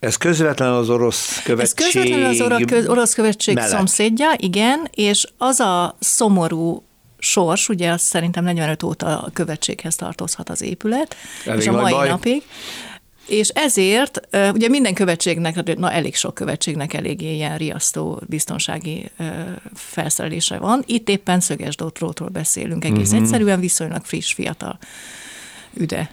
[0.00, 2.22] Ez közvetlen az orosz követség Ez közvetlen
[2.78, 3.70] az orosz követség mellett.
[3.70, 6.84] szomszédja, igen, és az a szomorú
[7.22, 11.92] sors, ugye azt szerintem 45 óta a követséghez tartozhat az épület, Elég és a mai
[11.92, 12.08] baj.
[12.08, 12.42] napig.
[13.26, 14.20] És ezért,
[14.52, 19.10] ugye minden követségnek, na elég sok követségnek eléggé ilyen riasztó biztonsági
[19.74, 20.82] felszerelése van.
[20.86, 23.22] Itt éppen szöges drótról beszélünk, egész uh-huh.
[23.22, 24.78] egyszerűen viszonylag friss, fiatal
[25.74, 26.10] üde,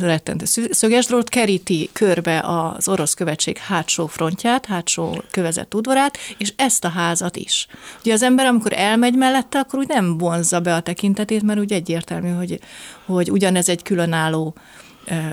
[0.00, 6.84] rettentő szöges drót keríti körbe az orosz követség hátsó frontját, hátsó kövezett udvarát, és ezt
[6.84, 7.66] a házat is.
[8.00, 11.72] Ugye az ember, amikor elmegy mellette, akkor úgy nem vonzza be a tekintetét, mert úgy
[11.72, 12.60] egyértelmű, hogy,
[13.06, 14.54] hogy ugyanez egy különálló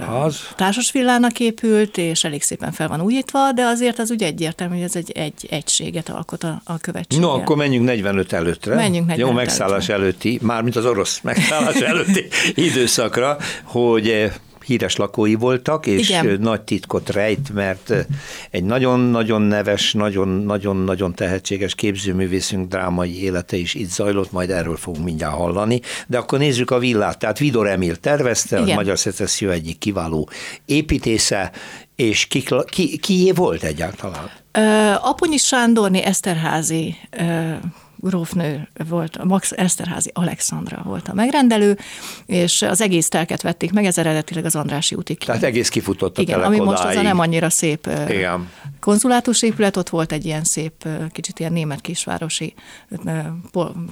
[0.09, 0.39] az.
[0.55, 4.83] társas villának épült, és elég szépen fel van újítva, de azért az ugye egyértelmű, hogy
[4.83, 7.19] ez egy, egy egységet alkot a, a követség.
[7.19, 8.75] No, akkor menjünk 45 előttre.
[8.75, 9.93] Menjünk 45 Jó megszállás előtre.
[9.93, 14.24] előtti, mármint az orosz megszállás előtti időszakra, hogy
[14.65, 16.37] híres lakói voltak, és Igen.
[16.41, 17.93] nagy titkot rejt, mert
[18.51, 25.35] egy nagyon-nagyon neves, nagyon-nagyon-nagyon tehetséges képzőművészünk drámai élete is itt zajlott, majd erről fogunk mindjárt
[25.35, 25.81] hallani.
[26.07, 27.19] De akkor nézzük a villát.
[27.19, 28.71] Tehát Vidor Emil tervezte, Igen.
[28.71, 30.29] a Magyar Szecesszió egyik kiváló
[30.65, 31.51] építésze,
[31.95, 34.29] és ki, ki, ki volt egyáltalán?
[34.57, 37.55] Uh, Aponyi Sándorni Eszterházi uh,
[38.05, 41.77] grófnő volt, Max Eszterházi Alexandra volt a megrendelő,
[42.25, 45.17] és az egész telket vették meg, ez eredetileg az Andrási útig.
[45.17, 48.49] Tehát egész kifutott a Igen, ami most az a nem annyira szép Igen.
[48.79, 52.53] konzulátus épület, ott volt egy ilyen szép, kicsit ilyen német kisvárosi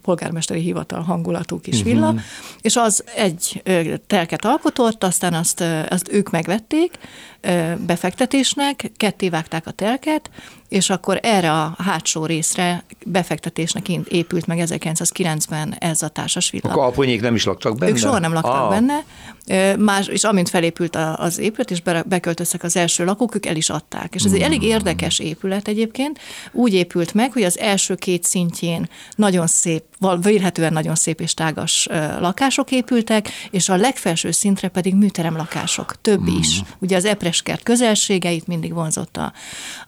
[0.01, 1.93] polgármesteri hivatal hangulatú kis uh-huh.
[1.93, 2.15] villa,
[2.61, 3.63] és az egy
[4.07, 6.97] telket alkotott, aztán azt, azt ők megvették
[7.77, 10.29] befektetésnek, ketté vágták a telket,
[10.69, 16.69] és akkor erre a hátsó részre befektetésnek épült meg 1909-ben ez a társas villa.
[16.69, 17.91] A kalponyék nem is laktak benne?
[17.91, 18.69] Ők soha nem laktak ah.
[18.69, 19.03] benne,
[19.77, 24.15] Más, és amint felépült az épület, és beköltöztek az első lakók, ők el is adták.
[24.15, 24.69] És ez egy elég hmm.
[24.69, 26.19] érdekes épület egyébként.
[26.51, 29.83] Úgy épült meg, hogy az első két szintjén nagyon szép,
[30.21, 31.87] vélhetően nagyon szép és tágas
[32.19, 36.55] lakások épültek, és a legfelső szintre pedig műterem lakások, több is.
[36.55, 36.67] Hmm.
[36.79, 39.33] Ugye az Epreskert közelségeit mindig vonzott a,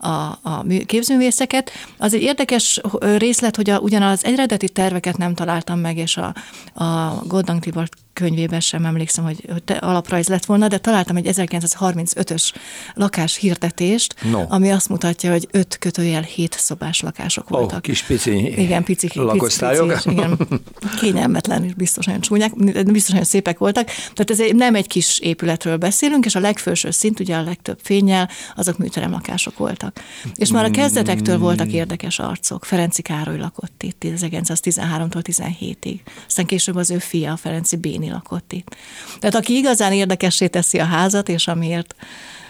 [0.07, 1.71] a, a képzőművészeket.
[1.97, 6.35] Az egy érdekes részlet, hogy a, ugyan az eredeti terveket nem találtam meg, és a,
[6.83, 11.29] a Goddang Tibor könyvében sem emlékszem, hogy, hogy te alaprajz lett volna, de találtam egy
[11.31, 12.53] 1935-ös
[12.93, 14.45] lakás hirdetést, no.
[14.47, 17.77] ami azt mutatja, hogy öt kötőjel hét szobás lakások voltak.
[17.77, 19.93] Oh, kis pici igen, pici, lakosztályok.
[19.93, 20.37] Pici, igen,
[21.01, 23.85] kényelmetlen és biztos nagyon csúnyák, biztos nagyon szépek voltak.
[23.85, 27.79] Tehát ez egy, nem egy kis épületről beszélünk, és a legfelső szint, ugye a legtöbb
[27.81, 29.99] fényel, azok műterem lakások voltak.
[30.35, 32.65] És már a kezdetektől voltak érdekes arcok.
[32.65, 35.99] Ferenci Károly lakott itt 1913-tól 17-ig.
[36.27, 38.75] Aztán később az ő fia, a Ferenci Béni lakott itt.
[39.19, 41.95] Tehát aki igazán érdekessé teszi a házat, és amiért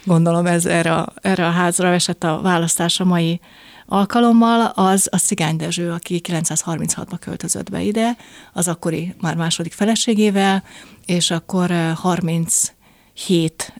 [0.03, 3.39] gondolom ez erre, erre a házra esett a választás a mai
[3.85, 8.17] alkalommal, az a Szigány Dezső, aki 936-ban költözött be ide,
[8.53, 10.63] az akkori már második feleségével,
[11.05, 13.73] és akkor 37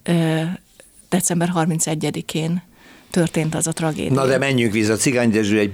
[1.10, 2.62] december 31-én
[3.16, 4.14] történt az a tragédia.
[4.14, 5.72] Na de menjünk vissza, Cigány Dezső egy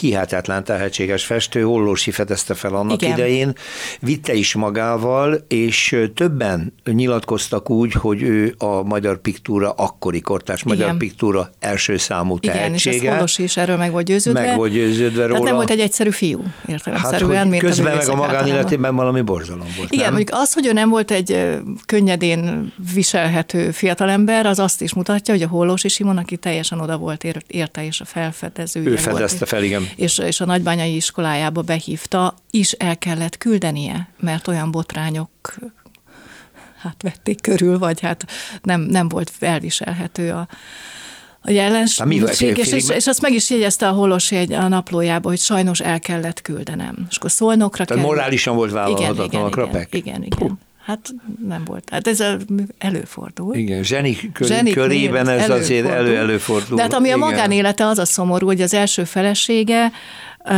[0.00, 3.18] hihetetlen tehetséges festő, Hollósi fedezte fel annak Igen.
[3.18, 3.52] idején,
[4.00, 10.86] vitte is magával, és többen nyilatkoztak úgy, hogy ő a magyar piktúra, akkori kortás magyar
[10.86, 10.98] Igen.
[10.98, 12.96] piktúra első számú tehetsége.
[12.96, 14.40] Igen, és Hollósi is erről meg volt győződve.
[14.40, 15.42] Meg volt győződve róla.
[15.42, 17.50] nem volt egy egyszerű fiú, értelemszerűen.
[17.50, 19.90] Hát, közben meg a magánéletében valami borzalom volt.
[19.92, 20.14] Igen, nem?
[20.14, 25.42] mondjuk az, hogy ő nem volt egy könnyedén viselhető fiatalember, az azt is mutatja, hogy
[25.42, 28.84] a Hollósi Simon, aki teljesen teljesen oda volt érte, és a felfedező.
[28.84, 29.88] Ő fedezte volt, fel, igen.
[29.96, 35.30] És, és a nagybányai iskolájába behívta, is el kellett küldenie, mert olyan botrányok
[36.78, 38.26] hát vették körül, vagy hát
[38.62, 40.48] nem, nem volt elviselhető a,
[41.40, 45.38] a jelenség, és, és, és azt meg is jegyezte a Holosi egy a naplójába, hogy
[45.38, 47.06] sajnos el kellett küldenem.
[47.10, 48.12] És akkor szolnokra Tehát kell...
[48.12, 49.94] morálisan volt vállalhatatlan a krapek?
[49.94, 50.38] Igen, igen.
[50.40, 50.58] igen.
[50.84, 51.14] Hát
[51.46, 51.88] nem volt.
[51.90, 52.24] Hát ez
[52.78, 53.54] előfordul.
[53.54, 55.56] Igen, zsenik, kör, zsenik körében ez előfordul.
[55.56, 56.76] azért elő-előfordul.
[56.76, 57.22] De hát ami Igen.
[57.22, 59.92] a magánélete, az a szomorú, hogy az első felesége,
[60.38, 60.52] uh,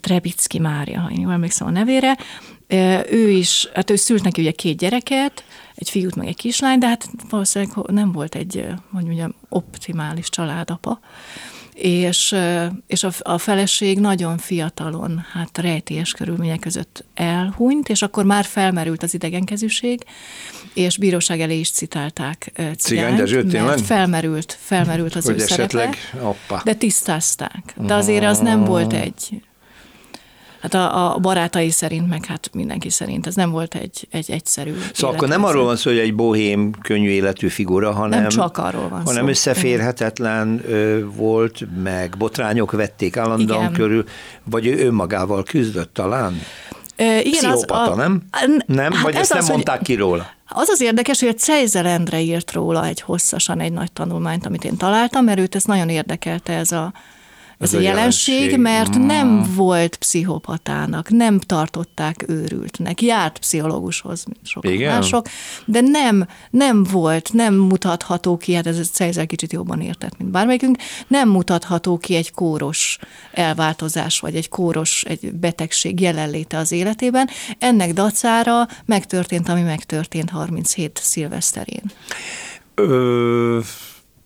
[0.00, 2.16] Trebicki Mária, ha én jól emlékszem a nevére,
[2.70, 6.78] uh, ő is, hát ő szült neki ugye két gyereket, egy fiút meg egy kislány,
[6.78, 11.00] de hát valószínűleg nem volt egy, mondjam, optimális családapa
[11.80, 12.34] és,
[12.86, 19.02] és a, a feleség nagyon fiatalon, hát rejtélyes körülmények között elhunyt, és akkor már felmerült
[19.02, 20.04] az idegenkezűség,
[20.74, 26.62] és bíróság elé is citálták Cigány, Dezső, mert felmerült, felmerült az Hogy ő esetleg, szerepe,
[26.64, 27.74] de tisztázták.
[27.76, 29.42] De azért az nem volt egy
[30.60, 34.74] Hát a, a barátai szerint, meg hát mindenki szerint, ez nem volt egy, egy egyszerű
[34.92, 38.58] Szóval akkor nem arról van szó, hogy egy bohém, könnyű életű figura, hanem, nem csak
[38.58, 39.28] arról van hanem szó.
[39.28, 43.72] összeférhetetlen ö, volt, meg botrányok vették állandóan Igen.
[43.72, 44.04] körül,
[44.44, 46.40] vagy ő önmagával küzdött talán?
[47.00, 48.22] igen, Pszichopata, az, a, nem?
[48.66, 48.92] Nem?
[48.92, 50.26] Hát vagy ez ezt nem az, mondták hogy, ki róla?
[50.48, 54.64] Az az érdekes, hogy a Cejzel Endre írt róla egy hosszasan egy nagy tanulmányt, amit
[54.64, 56.92] én találtam, mert őt ez nagyon érdekelte ez a
[57.60, 59.06] ez, a jelenség, jelenség, mert mm.
[59.06, 64.94] nem volt pszichopatának, nem tartották őrültnek, járt pszichológushoz, mint sok Igen?
[64.94, 65.26] mások,
[65.64, 70.30] de nem, nem volt, nem mutatható ki, hát ez a Cejzel kicsit jobban értett, mint
[70.30, 72.98] bármelyikünk, nem mutatható ki egy kóros
[73.32, 77.28] elváltozás, vagy egy kóros, egy betegség jelenléte az életében.
[77.58, 81.82] Ennek dacára megtörtént, ami megtörtént 37 szilveszterén.
[82.74, 83.58] Ö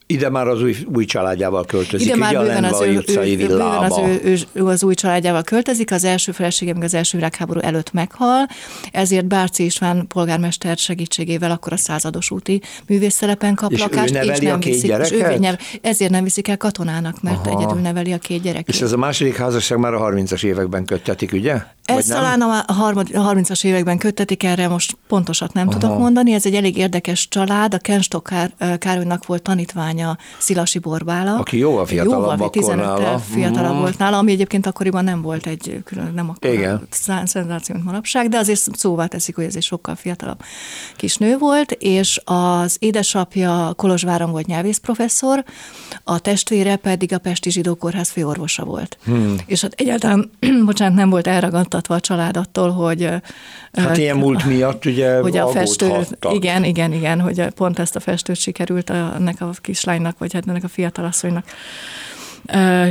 [0.06, 3.98] ide már az új, új családjával költözik, Ide már bőven az, ő, ő, bőven az,
[3.98, 7.92] ő, ő, ő, az új családjával költözik, az első felesége még az első világháború előtt
[7.92, 8.46] meghal,
[8.92, 14.54] ezért Bárci István polgármester segítségével akkor a százados úti művészszelepen kap és lakást, és nem
[14.54, 17.58] a két viszik, és ő nev, ezért nem viszik el katonának, mert Aha.
[17.58, 18.68] egyedül neveli a két gyereket.
[18.68, 21.62] És ez a második házasság már a 30-as években köttetik, ugye?
[21.84, 25.78] Ez talán a 30-as években köttetik, erre most pontosat nem Aha.
[25.78, 26.32] tudok mondani.
[26.32, 27.74] Ez egy elég érdekes család.
[27.74, 30.03] A Kenstok Kár, Károlynak volt tanítványa
[30.38, 31.36] Szilasi Borbála.
[31.36, 33.18] Aki jóval fiatalabb jóval, 15 nála.
[33.18, 33.78] fiatalabb mm.
[33.78, 36.86] volt nála, ami egyébként akkoriban nem volt egy külön, nem akkor Igen.
[37.24, 40.42] szenzáció, mint manapság, de azért szóvá teszik, hogy ez egy sokkal fiatalabb
[40.96, 45.44] kis nő volt, és az édesapja Kolozsváron volt nyelvészprofesszor,
[46.04, 48.98] a testvére pedig a Pesti Zsidó Kórház főorvosa volt.
[49.04, 49.36] Hmm.
[49.46, 50.30] És hát egyáltalán,
[50.64, 53.08] bocsánat, nem volt elragadt megnyugtatva a család attól, hogy...
[53.72, 58.00] Hát ilyen múlt miatt ugye hogy a festő, Igen, igen, igen, hogy pont ezt a
[58.00, 59.52] festőt sikerült ennek a
[59.84, 61.44] kislánynak, vagy hát ennek a fiatalasszonynak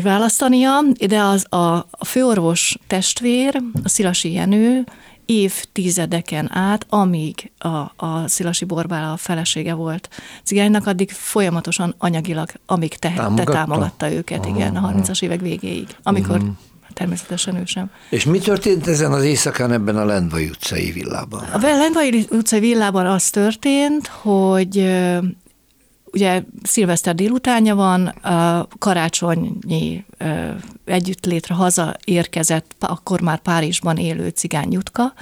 [0.03, 4.83] választania, de az a, a főorvos testvér, a Szilasi Jenő,
[5.25, 7.67] évtizedeken át, amíg a,
[8.05, 10.09] a Szilasi Borbála a felesége volt
[10.43, 16.55] cigánynak, addig folyamatosan anyagilag, amíg tehette, támogatta őket, igen, a 30-as évek végéig, amikor uh-huh
[16.93, 17.89] természetesen ő sem.
[18.09, 21.39] És mi történt ezen az éjszakán ebben a Lendvai utcai villában?
[21.39, 24.77] A Lendvai utcai villában az történt, hogy
[26.13, 30.05] ugye szilveszter délutánja van, a karácsonyi
[30.85, 35.13] együttlétre haza érkezett, akkor már Párizsban élő cigány Jutka,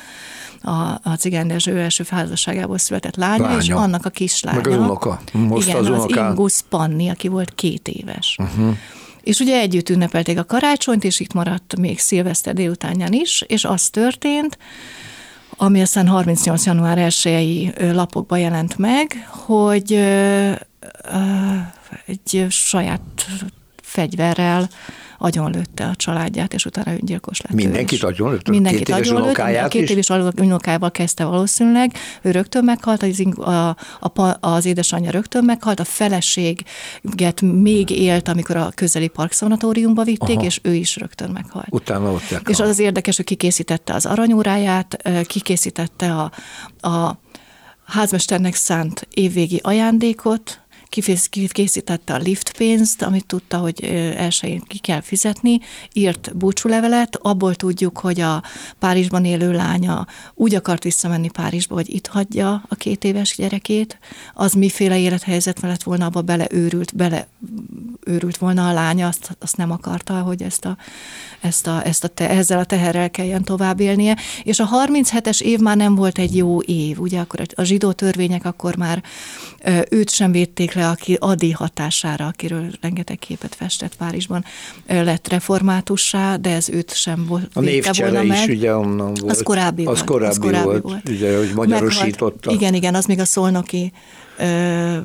[0.61, 0.71] a,
[1.03, 4.61] a Cigány Dezső első házasságából született lánya, lánya, és annak a kislánya.
[4.61, 5.21] Meg az unoka.
[5.33, 8.37] Most igen, az, az Ingus Panni, aki volt két éves.
[8.39, 8.77] Uh-huh.
[9.23, 13.89] És ugye együtt ünnepelték a karácsonyt, és itt maradt még szilveszter délutánján is, és az
[13.89, 14.57] történt,
[15.63, 16.65] ami aztán 38.
[16.65, 19.93] január 1 lapokban jelent meg, hogy
[22.05, 23.01] egy saját
[23.81, 24.69] fegyverrel
[25.21, 27.53] agyonlőtte a családját, és utána öngyilkos lett.
[27.53, 28.51] Mindenkit agyonlőtte?
[28.51, 34.65] Mindenkit két agyonlőtt, két éves unokával kezdte valószínűleg, ő rögtön meghalt, az, a, a, az
[34.65, 40.45] édesanyja rögtön meghalt, a feleséget még élt, amikor a közeli parkszanatóriumba vitték, Aha.
[40.45, 41.67] és ő is rögtön meghalt.
[41.69, 46.31] Utána ott És az az érdekes, hogy kikészítette az aranyóráját, kikészítette a,
[46.87, 47.19] a
[47.85, 50.61] házmesternek szánt évvégi ajándékot,
[51.51, 53.83] készítette a lift pénzt, amit tudta, hogy
[54.17, 55.59] elsőjén ki kell fizetni,
[55.93, 58.43] írt búcsúlevelet, abból tudjuk, hogy a
[58.79, 63.99] Párizsban élő lánya úgy akart visszamenni Párizsba, hogy itt hagyja a két éves gyerekét,
[64.33, 67.27] az miféle élethelyzet lett volna, abba beleőrült, bele
[68.05, 70.77] őrült volna a lánya, azt, azt nem akarta, hogy ezt a,
[71.41, 74.17] ezt a, ezt a te, ezzel a teherrel kelljen tovább élnie.
[74.43, 78.45] És a 37-es év már nem volt egy jó év, ugye akkor a zsidó törvények
[78.45, 79.03] akkor már
[79.89, 84.45] őt sem védték le, aki Adi hatására, akiről rengeteg képet festett Párizsban,
[84.87, 87.49] lett reformátussá, de ez őt sem volt.
[87.53, 88.49] A névcsere is meg.
[88.49, 89.31] ugye onnan volt.
[89.31, 90.03] Az korábbi az volt.
[90.03, 91.09] Korábbi az korábbi volt, volt.
[91.09, 92.35] ugye, hogy magyarosította.
[92.35, 93.91] Meghalt, igen, igen, az még a szolnoki
[94.37, 94.97] ö,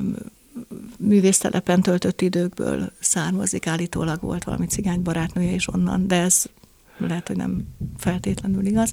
[0.97, 6.45] művésztelepen töltött időkből származik, állítólag volt valami cigány barátnője is onnan, de ez
[6.97, 8.91] lehet, hogy nem feltétlenül igaz.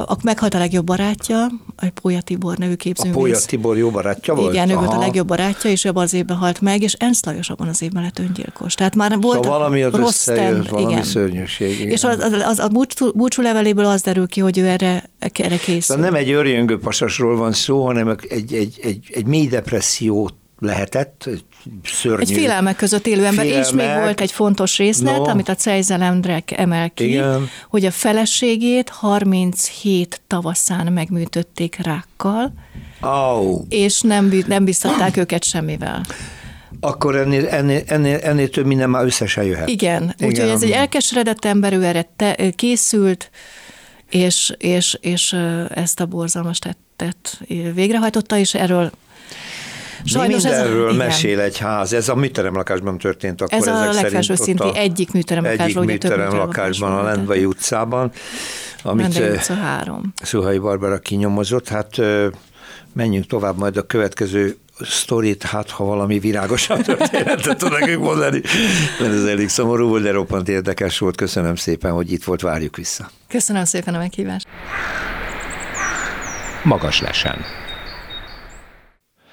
[0.00, 3.16] Akkor meghalt a legjobb barátja, a Pólya Tibor nevű képzőművész.
[3.16, 4.52] A Pólya Tibor jó barátja volt?
[4.52, 7.50] Igen, ő volt a legjobb barátja, és abban az évben halt meg, és Ernst Lajos
[7.50, 8.74] abban az évben lett öngyilkos.
[8.74, 11.04] Tehát már volt szóval valami az rossz ten, valami igen.
[11.04, 11.80] szörnyűség.
[11.80, 11.90] Igen.
[11.90, 15.56] És az, az, az, a búcsú, búcsú leveléből az derül ki, hogy ő erre, erre
[15.56, 15.80] készül.
[15.80, 21.28] Szóval nem egy örjöngő pasasról van szó, hanem egy, egy, egy, egy mély depressziót lehetett,
[21.84, 22.20] szörnyű.
[22.20, 23.66] Egy félelmek között élő ember, félelmek.
[23.66, 25.28] és még volt egy fontos részlet, no.
[25.28, 27.48] amit a Cejzel Endrek emel ki, Igen.
[27.68, 32.52] hogy a feleségét 37 tavaszán megműtötték rákkal,
[33.00, 33.64] oh.
[33.68, 36.04] és nem, nem biztatták őket semmivel.
[36.80, 39.68] Akkor ennél, ennél, ennél, ennél több minden már összesen jöhet.
[39.68, 40.28] Igen, Igen.
[40.28, 43.30] úgyhogy ez egy elkeseredett ember, ő erre te, készült,
[44.10, 45.36] és, és, és
[45.68, 47.40] ezt a borzalmas tettet
[47.74, 48.90] végrehajtotta, és erről
[50.04, 51.92] Sajnos mindenről ez a, mesél egy ház.
[51.92, 55.82] Ez a műteremlakásban történt akkor Ez a legfelső szinti egyik műteremlakásban.
[55.88, 58.10] Egyik műteremlakásban, a Lendvai utcában.
[58.82, 60.12] Amit Lendvai utca három.
[60.22, 61.68] Szuhai Barbara kinyomozott.
[61.68, 61.96] Hát
[62.92, 68.40] menjünk tovább majd a következő sztorit, hát ha valami virágosabb történetet tud nekünk mondani,
[69.00, 71.16] mert ez elég szomorú volt, de roppant érdekes volt.
[71.16, 73.10] Köszönöm szépen, hogy itt volt, várjuk vissza.
[73.28, 74.46] Köszönöm szépen a meghívást.
[76.62, 77.65] Magas lesen.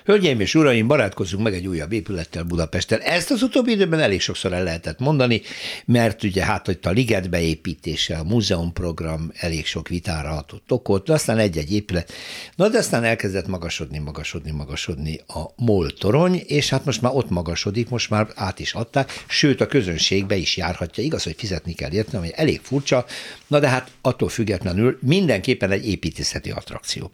[0.03, 2.99] Hölgyeim és uraim, barátkozzunk meg egy újabb épülettel Budapesten.
[2.99, 5.41] Ezt az utóbbi időben elég sokszor el lehetett mondani,
[5.85, 11.13] mert ugye hát hogy a liget beépítése, a múzeumprogram elég sok vitára hatott okot, de
[11.13, 12.11] aztán egy-egy épület.
[12.55, 17.29] Na de aztán elkezdett magasodni, magasodni, magasodni a MOL torony, és hát most már ott
[17.29, 21.03] magasodik, most már át is adták, sőt a közönségbe is járhatja.
[21.03, 23.05] Igaz, hogy fizetni kell érteni, ami elég furcsa,
[23.47, 27.11] na de hát attól függetlenül mindenképpen egy építészeti attrakció.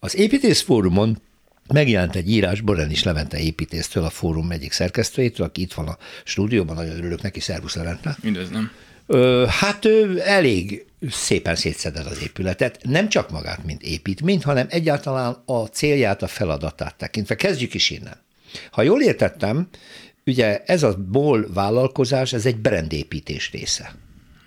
[0.00, 1.18] Az építészfórumon
[1.72, 6.76] Megjelent egy írás Borenis Levente építésztől, a fórum egyik szerkesztőjétől, aki itt van a stúdióban,
[6.76, 8.16] nagyon örülök neki, szervusz Levente.
[8.22, 8.70] Üdvözlöm.
[9.48, 15.64] Hát ő elég szépen szétszedett az épületet, nem csak magát, mint építményt, hanem egyáltalán a
[15.64, 17.34] célját, a feladatát tekintve.
[17.34, 18.16] Kezdjük is innen.
[18.70, 19.68] Ha jól értettem,
[20.26, 23.94] ugye ez a BOL vállalkozás, ez egy brandépítés része.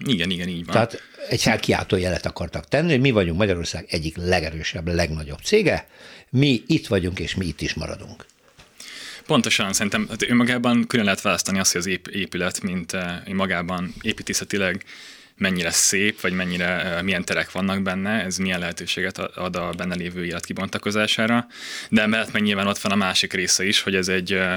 [0.06, 0.74] Igen, igen, így van.
[0.74, 5.88] Tehát egy felkiáltó jelet akartak tenni, hogy mi vagyunk Magyarország egyik legerősebb, legnagyobb cége,
[6.32, 8.26] mi itt vagyunk, és mi itt is maradunk.
[9.26, 14.84] Pontosan, szerintem hát önmagában külön lehet választani azt, hogy az épület, mint uh, magában építészetileg
[15.38, 19.96] mennyire szép, vagy mennyire, uh, milyen terek vannak benne, ez milyen lehetőséget ad a benne
[19.96, 21.48] lévő élet kibontakozására,
[21.90, 24.56] de emellett meg nyilván ott van a másik része is, hogy ez egy uh,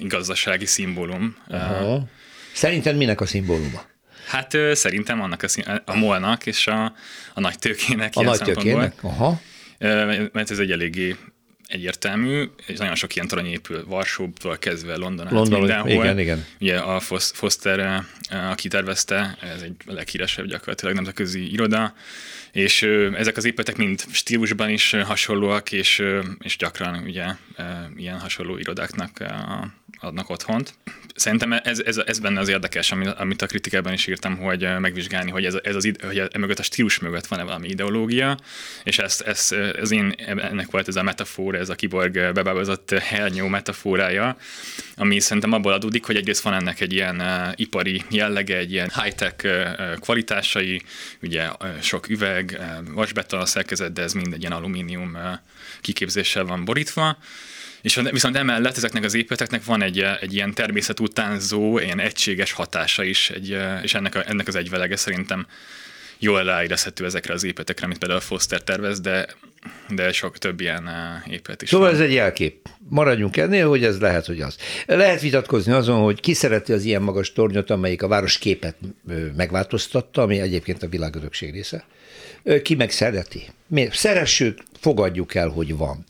[0.00, 1.36] gazdasági szimbólum.
[1.48, 2.08] Aha.
[2.52, 3.84] Szerinted minek a szimbóluma?
[4.26, 6.94] Hát szerintem annak a, a molnak és a,
[7.34, 8.12] a nagy tőkének.
[8.16, 8.94] A nagy tőkének?
[9.00, 9.40] Aha
[10.32, 11.16] mert ez egy eléggé
[11.66, 15.90] egyértelmű, és nagyon sok ilyen torony épül Varsótól kezdve London, London mindenhol.
[15.90, 16.44] Igen, igen.
[16.60, 18.04] Ugye a Foster,
[18.50, 21.94] aki tervezte, ez egy leghíresebb gyakorlatilag nemzetközi iroda,
[22.54, 22.82] és
[23.14, 26.02] ezek az épületek mind stílusban is hasonlóak, és,
[26.38, 27.24] és gyakran ugye
[27.96, 29.24] ilyen hasonló irodáknak
[30.00, 30.74] adnak otthont.
[31.14, 35.44] Szerintem ez, ez, ez benne az érdekes, amit a kritikában is írtam, hogy megvizsgálni, hogy
[35.44, 38.38] ez, ez az, hogy e mögött a stílus mögött van-e valami ideológia,
[38.84, 43.46] és ezt, ezt, az én, ennek volt ez a metafor, ez a kiborg bebábozott helnyó
[43.46, 44.36] metaforája,
[44.96, 47.22] ami szerintem abból adódik, hogy egyrészt van ennek egy ilyen
[47.56, 49.46] ipari jellege, egy ilyen high-tech
[50.00, 50.82] kvalitásai,
[51.22, 51.48] ugye
[51.80, 55.20] sok üveg, uh, vasbeton a szerkezet, de ez mind egy ilyen alumínium uh,
[55.80, 57.18] kiképzéssel van borítva,
[57.82, 63.30] és viszont emellett ezeknek az épületeknek van egy, egy ilyen természetutánzó, ilyen egységes hatása is,
[63.30, 65.46] egy, és ennek, a, ennek az egyvelege szerintem
[66.18, 69.26] jól ráérezhető ezekre az épületekre, amit például Foster tervez, de,
[69.88, 70.88] de sok több ilyen
[71.30, 71.96] épület is Szóval van.
[71.96, 72.68] ez egy jelkép.
[72.88, 74.56] Maradjunk ennél, hogy ez lehet, hogy az.
[74.86, 78.76] Lehet vitatkozni azon, hogy ki szereti az ilyen magas tornyot, amelyik a város képet
[79.36, 81.84] megváltoztatta, ami egyébként a világörökség része.
[82.62, 83.42] Ki meg szereti?
[83.90, 86.04] Szeressük, fogadjuk el, hogy van.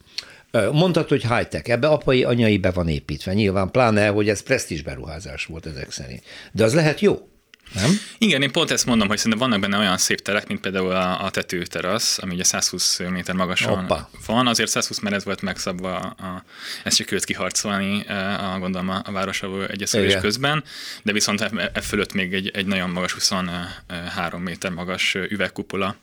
[0.73, 3.33] Mondtad, hogy high-tech, ebbe apai, anyai be van építve.
[3.33, 6.23] Nyilván pláne, hogy ez presztízs beruházás volt ezek szerint.
[6.53, 7.29] De az lehet jó?
[7.73, 7.91] Nem?
[8.19, 11.25] Igen, én pont ezt mondom, hogy szerintem vannak benne olyan szép terek, mint például a,
[11.25, 14.11] a tetőterasz, ami ugye 120 méter magasan Hoppa.
[14.27, 14.47] van.
[14.47, 16.45] Azért 120, mert ez volt megszabva, a,
[16.85, 18.07] ezt csak őt kiharcolni,
[18.55, 20.65] a, gondolom a, városavó egyeszülés közben,
[21.03, 25.97] de viszont e, e fölött még egy, egy nagyon magas, 23 méter magas üvegkupola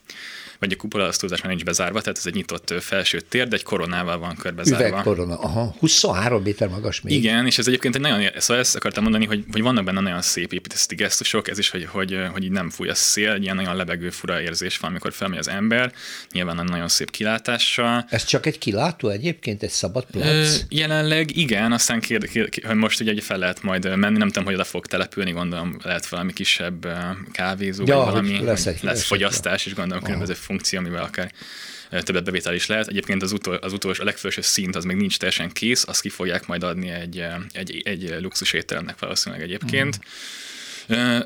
[0.61, 3.63] vagy a kupola az túlzás nincs bezárva, tehát ez egy nyitott felső tér, de egy
[3.63, 4.87] koronával van körbezárva.
[4.87, 7.13] Üvegkorona, aha, 23 méter magas még.
[7.13, 10.21] Igen, és ez egyébként egy nagyon, szóval ezt akartam mondani, hogy, hogy vannak benne nagyon
[10.21, 13.55] szép építészeti gesztusok, ez is, hogy, hogy, hogy így nem fúj a szél, egy ilyen
[13.55, 15.93] nagyon lebegő fura érzés van, amikor felmegy az ember,
[16.31, 18.05] nyilván nagyon szép kilátással.
[18.09, 20.63] Ez csak egy kilátó egyébként, egy szabad plac?
[20.69, 24.43] jelenleg igen, aztán kér, kér, kér, hogy most ugye fel lehet majd menni, nem tudom,
[24.43, 26.87] hogy oda fog települni, gondolom lehet valami kisebb
[27.31, 31.31] kávézó, ja, vagy valami, lesz, egy, lesz fogyasztás, és gondolom különböző funkció, amivel akár
[31.89, 32.87] többet bevétel is lehet.
[32.87, 36.09] Egyébként az, utol, az utolsó, a legfelső szint az még nincs teljesen kész, azt ki
[36.09, 39.97] fogják majd adni egy, egy, egy luxus étteremnek valószínűleg egyébként.
[39.97, 40.07] Mm.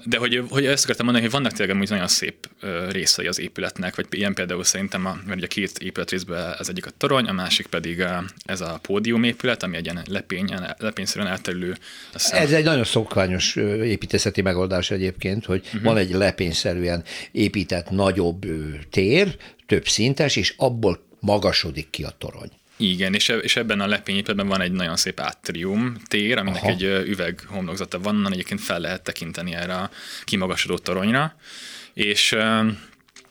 [0.03, 2.49] De hogy, hogy ezt akartam mondani, hogy vannak tényleg amúgy nagyon szép
[2.89, 6.86] részei az épületnek, vagy ilyen például szerintem, a, mert ugye két épület részből az egyik
[6.86, 11.32] a torony, a másik pedig a, ez a pódium épület, ami egy ilyen lepényen, lepényszerűen
[11.32, 11.78] elterülő.
[12.14, 12.41] Aztán...
[12.41, 15.82] Ez egy nagyon szokványos építészeti megoldás egyébként, hogy uh-huh.
[15.82, 18.45] van egy lepényszerűen épített nagyobb
[18.89, 19.36] tér,
[19.66, 22.49] több szintes, és abból magasodik ki a torony.
[22.78, 26.71] Igen, és, és ebben a lepényépületben van egy nagyon szép átrium tér, aminek Aha.
[26.71, 29.89] egy üveghomlokzata van, onnan egyébként fel lehet tekinteni erre a
[30.23, 31.36] kimagasodó toronyra,
[31.93, 32.36] és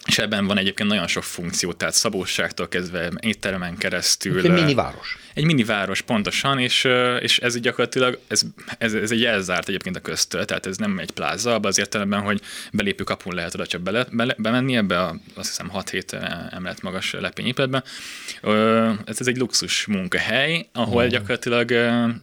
[0.07, 4.38] és ebben van egyébként nagyon sok funkció, tehát szabóságtól kezdve étteremen keresztül.
[4.38, 5.18] Egy mini város.
[5.34, 6.88] Egy mini város, pontosan, és,
[7.20, 8.42] és ez gyakorlatilag, ez,
[8.78, 12.20] ez, ez egy jelzárt egyébként a köztől, tehát ez nem egy pláza, abban az értelemben,
[12.20, 12.40] hogy
[12.72, 17.12] belépő kapun lehet oda csak bele, bele, bemenni ebbe a, azt hiszem 6-7 emelet magas
[17.12, 17.82] lepényépületbe.
[19.05, 21.09] Ez, ez egy luxus munkahely, ahol mm.
[21.09, 21.70] gyakorlatilag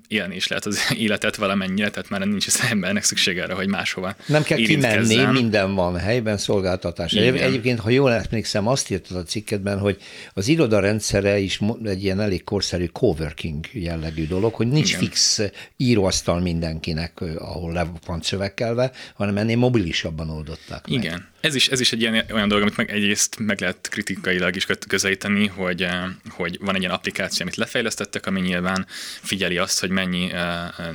[0.07, 4.15] élni is lehet az életet valamennyire, tehát már nincs az embernek szüksége arra, hogy máshova
[4.25, 7.13] Nem kell kimenni, minden van helyben, szolgáltatás.
[7.13, 7.35] Igen.
[7.35, 10.01] Egyébként, ha jól emlékszem, azt írtad a cikkedben, hogy
[10.33, 14.99] az iroda rendszere is egy ilyen elég korszerű coworking jellegű dolog, hogy nincs Igen.
[15.01, 15.41] fix
[15.77, 21.03] íróasztal mindenkinek, ahol le van szövekkelve, hanem ennél mobilisabban oldották meg.
[21.03, 21.29] Igen.
[21.41, 24.65] Ez is, ez is egy ilyen, olyan dolog, amit meg egyrészt meg lehet kritikailag is
[24.87, 25.87] közelíteni, hogy,
[26.29, 28.85] hogy van egy ilyen applikáció, amit lefejlesztettek, ami nyilván
[29.21, 30.31] figyeli azt, hogy mennyi,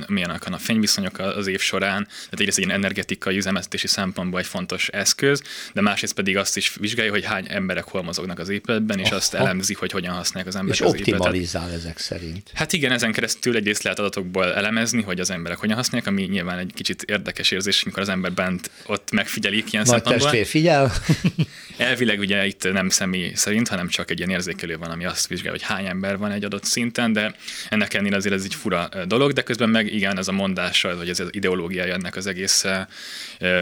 [0.07, 2.03] milyenek a fényviszonyok az év során.
[2.03, 5.41] Tehát egyrészt egy ilyen energetikai üzemeltetési szempontból egy fontos eszköz,
[5.73, 9.33] de másrészt pedig azt is vizsgálja, hogy hány emberek hol mozognak az épületben, és azt
[9.33, 12.51] elemzi, hogy hogyan használják az emberek és az optimalizál ezek szerint.
[12.53, 16.57] Hát igen, ezen keresztül egyrészt lehet adatokból elemezni, hogy az emberek hogyan használják, ami nyilván
[16.57, 20.91] egy kicsit érdekes érzés, amikor az ember bent ott megfigyelik ilyen Nagy szempontból testvér figyel.
[21.77, 25.51] Elvileg ugye itt nem személy szerint, hanem csak egy ilyen érzékelő van, ami azt vizsgál,
[25.51, 27.35] hogy hány ember van egy adott szinten, de
[27.69, 31.09] ennek ennél azért ez egy fura dolog, de közben meg igen, ez a mondása, hogy
[31.09, 32.65] ez az ideológiája ennek az egész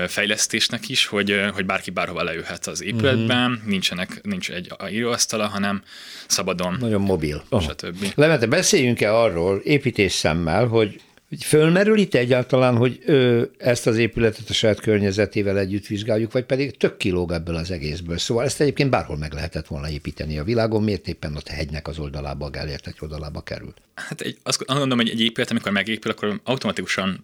[0.08, 3.70] fejlesztésnek is, hogy, hogy bárki bárhova leülhet az épületben, mm-hmm.
[3.70, 5.84] nincsenek, nincs egy íróasztala, hanem
[6.28, 6.78] szabadon.
[6.80, 7.44] Nagyon mobil.
[7.50, 7.62] Oh.
[7.62, 8.12] Stb.
[8.16, 11.02] Levente, beszéljünk-e arról építés szemmel, hogy
[11.44, 16.78] Fölmerül itt egyáltalán, hogy ö, ezt az épületet a saját környezetével együtt vizsgáljuk, vagy pedig
[16.78, 18.18] tök kilóg ebből az egészből.
[18.18, 21.88] Szóval ezt egyébként bárhol meg lehetett volna építeni a világon, miért éppen ott a hegynek
[21.88, 23.82] az oldalába, a Gellértek oldalába került?
[23.96, 27.24] Hát egy, azt gondolom, hogy egy épület, amikor megépül, akkor automatikusan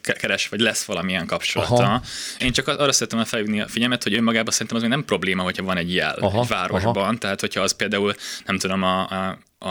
[0.00, 1.74] keres, vagy lesz valamilyen kapcsolata.
[1.74, 2.02] Aha.
[2.38, 5.64] Én csak arra szeretem felhívni a figyelmet, hogy önmagában szerintem az még nem probléma, hogyha
[5.64, 6.96] van egy jel aha, egy városban.
[6.96, 7.18] Aha.
[7.18, 8.14] Tehát, hogyha az például,
[8.44, 9.68] nem tudom, a, a a,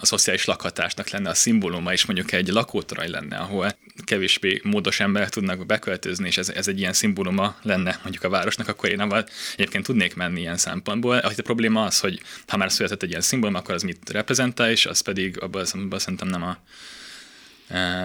[0.00, 5.28] a szociális lakhatásnak lenne a szimbóluma, és mondjuk egy lakótoraj lenne, ahol kevésbé módos emberek
[5.28, 9.24] tudnak beköltözni, és ez, ez egy ilyen szimbóluma lenne mondjuk a városnak, akkor én abban
[9.52, 11.16] egyébként tudnék menni ilyen szempontból.
[11.16, 14.86] A probléma az, hogy ha már született egy ilyen szimbólum, akkor az mit reprezentál, és
[14.86, 16.56] az pedig abban, abban szerintem nem a,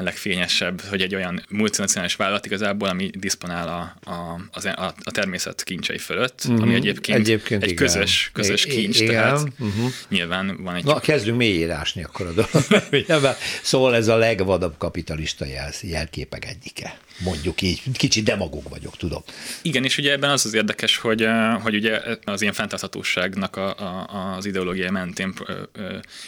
[0.01, 5.97] legfényesebb, hogy egy olyan multinacionális vállalat igazából, ami disponál a, a, a, a természet kincsei
[5.97, 6.61] fölött, uh-huh.
[6.61, 7.86] ami egyébként, egyébként egy igen.
[7.86, 9.13] közös, közös kincs, igen.
[9.13, 9.91] tehát uh-huh.
[10.09, 10.84] nyilván van egy...
[10.84, 13.36] Na, kezdünk mélyére ásni akkor a dolog.
[13.61, 17.82] szóval ez a legvadabb kapitalista jel, jelképek egyike mondjuk így.
[17.93, 19.24] Kicsit demagóg vagyok, tudom.
[19.61, 21.28] Igen, és ugye ebben az az érdekes, hogy,
[21.61, 25.34] hogy ugye az ilyen fenntarthatóságnak a, a, az ideológia mentén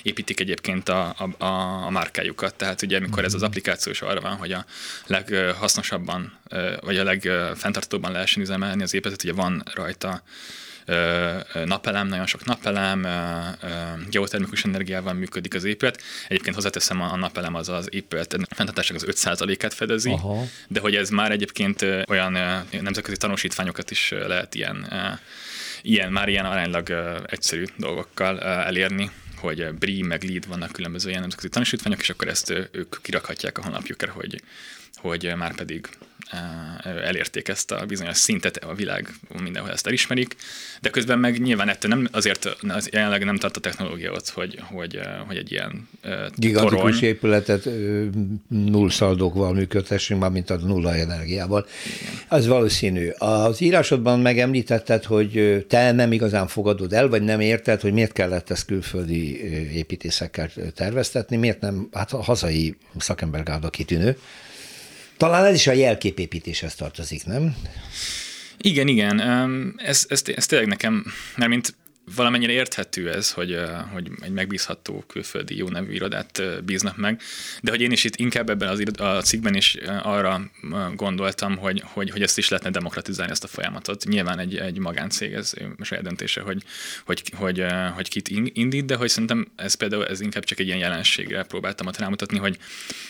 [0.04, 1.46] építik egyébként a, a,
[1.86, 2.56] a márkájukat.
[2.56, 4.66] Tehát ugye, amikor ez az applikáció is arra van, hogy a
[5.06, 6.38] leghasznosabban,
[6.82, 10.24] vagy a legfenntartóban lehessen üzemelni az épületet, ugye van rajta
[11.66, 13.08] napelem, nagyon sok napelem,
[14.10, 16.02] geotermikus energiával működik az épület.
[16.28, 20.44] Egyébként hozzáteszem, a napelem az az épület fenntartásnak az 5%-át fedezi, Aha.
[20.68, 22.32] de hogy ez már egyébként olyan
[22.82, 24.94] nemzetközi tanúsítványokat is lehet ilyen,
[25.82, 26.90] ilyen már ilyen aránylag
[27.26, 29.12] egyszerű dolgokkal elérni
[29.42, 33.62] hogy BRI meg LEED vannak különböző ilyen nemzetközi tanúsítványok, és akkor ezt ők kirakhatják a
[33.62, 34.42] honlapjukra, hogy,
[34.96, 35.88] hogy már pedig
[36.84, 40.36] elérték ezt a bizonyos szintet, a világ mindenhol ezt elismerik,
[40.82, 44.60] de közben meg nyilván ettől nem, azért az jelenleg nem tart a technológia ott, hogy,
[44.64, 45.90] hogy, hogy egy ilyen
[46.36, 47.04] Gigantikus torony.
[47.04, 47.70] épületet
[48.48, 51.68] null szaldókval működtessünk, már mint a nulla energiával.
[52.02, 52.14] Igen.
[52.28, 53.10] Az valószínű.
[53.10, 58.50] Az írásodban megemlítetted, hogy te nem igazán fogadod el, vagy nem érted, hogy miért kellett
[58.50, 59.42] ezt külföldi
[59.74, 64.18] építészekkel terveztetni, miért nem, hát a hazai szakembergárda kitűnő,
[65.22, 67.56] talán ez is a jelképépítéshez tartozik, nem?
[68.58, 69.20] Igen, igen.
[69.78, 71.06] Ez, ez, ez tényleg nekem,
[71.36, 71.76] mert mint
[72.16, 73.60] valamennyire érthető ez, hogy,
[73.92, 77.22] hogy egy megbízható külföldi jó nevű irodát bíznak meg,
[77.62, 80.42] de hogy én is itt inkább ebben az a cikkben is arra
[80.96, 84.04] gondoltam, hogy, hogy, hogy ezt is lehetne demokratizálni, ezt a folyamatot.
[84.04, 86.64] Nyilván egy, egy magáncég, ez saját döntése, hogy,
[87.06, 90.80] hogy, hogy, hogy kit indít, de hogy szerintem ez például ez inkább csak egy ilyen
[90.80, 92.58] jelenségre próbáltam ott rámutatni, hogy,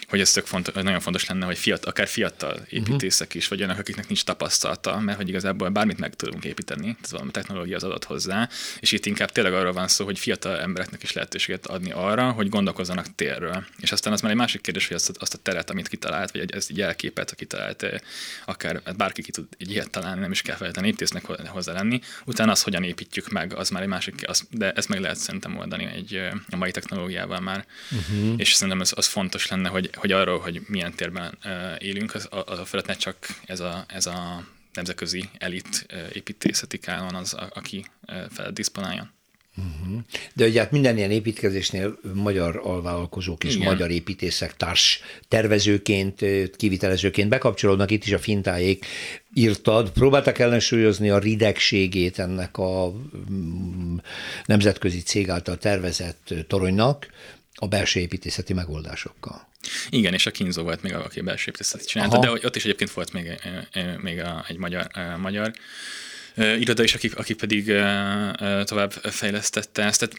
[0.08, 3.80] hogy ez tök fontos, nagyon fontos lenne, hogy fiatal, akár fiatal építészek is, vagy olyanok,
[3.80, 8.04] akiknek nincs tapasztalata, mert hogy igazából bármit meg tudunk építeni, tehát valami technológia az adott
[8.04, 8.50] hozzá,
[8.82, 12.50] és itt inkább tényleg arról van szó, hogy fiatal embereknek is lehetőséget adni arra, hogy
[12.50, 13.66] gondolkozzanak térről.
[13.80, 16.32] És aztán az már egy másik kérdés, hogy azt, a, azt a teret, amit kitalált,
[16.32, 18.00] vagy egy, ezt egy jelképet, aki talált, eh,
[18.46, 22.00] akár hát bárki ki tud egy ilyet találni, nem is kell feltétlenül építésznek hozzá lenni.
[22.26, 25.58] Utána az, hogyan építjük meg, az már egy másik, az, de ezt meg lehet szerintem
[25.58, 27.66] oldani egy, eh, a mai technológiával már.
[27.92, 28.34] Uh-huh.
[28.38, 32.28] És szerintem az, az fontos lenne, hogy, hogy arról, hogy milyen térben uh, élünk, az,
[32.46, 37.86] az a fölött ne csak ez a, ez a nemzetközi elit építészeti kánon az, aki
[38.30, 39.10] fel diszponáljon.
[39.58, 40.02] Uh-huh.
[40.34, 43.68] De ugye hát minden ilyen építkezésnél magyar alvállalkozók és Igen.
[43.68, 48.86] magyar építészek társ tervezőként, kivitelezőként bekapcsolódnak, itt is a fintájék
[49.34, 52.94] írtad, próbáltak ellensúlyozni a ridegségét ennek a
[53.32, 53.98] mm,
[54.46, 57.08] nemzetközi cég által tervezett toronynak
[57.56, 59.48] a belső építészeti megoldásokkal.
[59.90, 62.38] Igen, és a kínzó volt még, aki belső építészetet csinálta, Aha.
[62.38, 63.40] de ott is egyébként volt még,
[64.02, 64.88] még a, egy magyar,
[65.18, 65.54] magyar
[66.36, 67.66] iroda is, aki, aki pedig
[68.64, 70.00] tovább fejlesztette ezt.
[70.00, 70.16] Tehát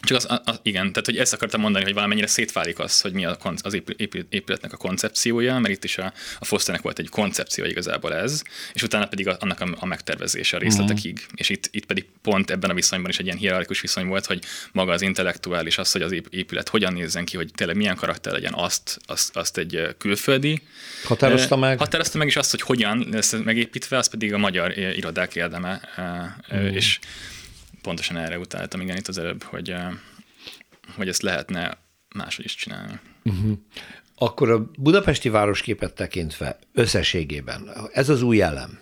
[0.00, 3.24] csak az, az, igen, tehát hogy ezt akartam mondani, hogy valamennyire szétválik az, hogy mi
[3.24, 3.82] a, az
[4.28, 8.42] épületnek a koncepciója, mert itt is a, a Fosternek volt egy koncepció igazából ez,
[8.72, 11.12] és utána pedig a, annak a, a megtervezése a részletekig.
[11.16, 11.32] Uh-huh.
[11.34, 14.44] És itt, itt pedig pont ebben a viszonyban is egy ilyen hierarchikus viszony volt, hogy
[14.72, 18.54] maga az intellektuális, az, hogy az épület hogyan nézzen ki, hogy tényleg milyen karakter legyen,
[18.54, 20.62] azt, azt, azt egy külföldi.
[21.04, 21.78] Határozta meg.
[21.78, 25.80] Határozta meg, és azt, hogy hogyan lesz megépítve, az pedig a magyar irodák érdeme.
[26.50, 26.74] Uh-huh.
[26.74, 26.98] És
[27.82, 29.74] pontosan erre utáltam, igen, itt az előbb, hogy,
[30.96, 31.78] hogy ezt lehetne
[32.14, 33.00] máshogy is csinálni.
[33.24, 33.58] Uh-huh.
[34.14, 38.78] Akkor a budapesti városképet tekintve összességében ez az új elem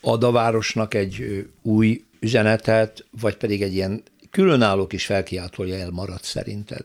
[0.00, 6.84] ad a városnak egy új üzenetet, vagy pedig egy ilyen különálló kis felkiáltója elmaradt szerinted?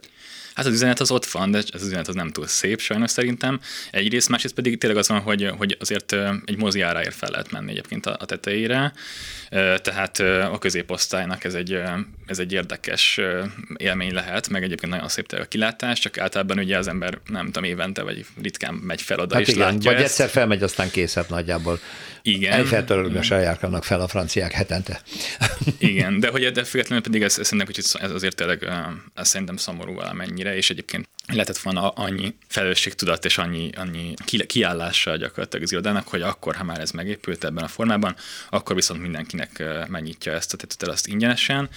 [0.53, 3.11] Hát az üzenet az ott van, de ez az üzenet az nem túl szép sajnos
[3.11, 3.59] szerintem.
[3.91, 7.71] Egyrészt, másrészt pedig tényleg az van, hogy, hogy azért egy mozi áráért fel lehet menni
[7.71, 8.93] egyébként a, a tetejére,
[9.81, 10.19] tehát
[10.51, 11.81] a középosztálynak ez egy,
[12.25, 13.19] ez egy érdekes
[13.77, 17.63] élmény lehet, meg egyébként nagyon szép a kilátás, csak általában ugye az ember nem tudom,
[17.63, 20.11] évente vagy ritkán megy fel oda hát és igen, látja Vagy ezt.
[20.11, 21.79] egyszer felmegy, aztán készhet nagyjából.
[22.21, 22.59] Igen.
[22.59, 25.01] Egyfeltörölmösen járkálnak fel a franciák hetente.
[25.77, 28.69] Igen, de hogy de függetlenül pedig ez, ez szerintem, hogy ez azért tényleg
[29.15, 29.99] ez szerintem szomorú
[30.43, 34.13] valamennyire, és egyébként lehetett volna annyi felelősségtudat és annyi, annyi
[34.47, 38.15] kiállása gyakorlatilag az irodának, hogy akkor, ha már ez megépült ebben a formában,
[38.49, 41.69] akkor viszont mindenkinek megnyitja ezt a tetőt azt ingyenesen,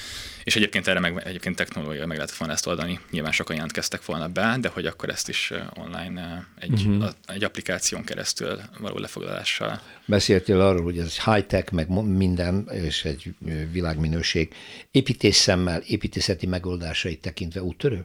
[0.44, 3.00] és egyébként erre meg, egyébként technológia meg lehet volna ezt oldani.
[3.10, 7.04] Nyilván sokan jelentkeztek volna be, de hogy akkor ezt is online egy, uh-huh.
[7.04, 9.80] a, egy applikáción keresztül való lefoglalással.
[10.06, 13.34] Beszéltél arról, hogy ez high-tech, meg minden, és egy
[13.72, 14.54] világminőség.
[14.90, 18.04] Építésszemmel, építészeti megoldásait tekintve úttörő?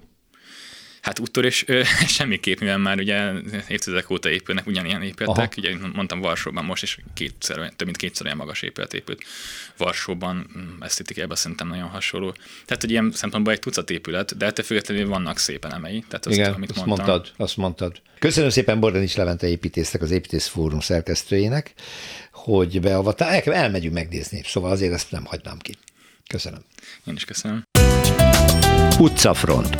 [1.01, 1.83] Hát úttól és ö,
[2.17, 3.31] semmiképp, mivel már ugye
[3.67, 5.51] évtizedek óta épülnek ugyanilyen épületek, Aha.
[5.57, 9.23] ugye mondtam Varsóban most is kétszer, több mint kétszer olyan magas épület épült.
[9.77, 12.31] Varsóban mm, esztétikában szerintem nagyon hasonló.
[12.65, 16.03] Tehát, hogy ilyen szempontból egy tucat épület, de ettől függetlenül vannak szép elemei.
[16.07, 17.07] Tehát azt, Igen, amit azt mondtam.
[17.07, 18.01] mondtad, azt mondtad.
[18.19, 21.73] Köszönöm szépen Bordanics Levente építésznek, az Építész Fórum szerkesztőjének,
[22.31, 23.41] hogy beavattál.
[23.41, 25.77] Elmegyünk megnézni, szóval azért ezt nem hagynám ki.
[26.27, 26.59] Köszönöm.
[27.05, 27.63] Én is köszönöm.
[28.99, 29.75] Utcafront.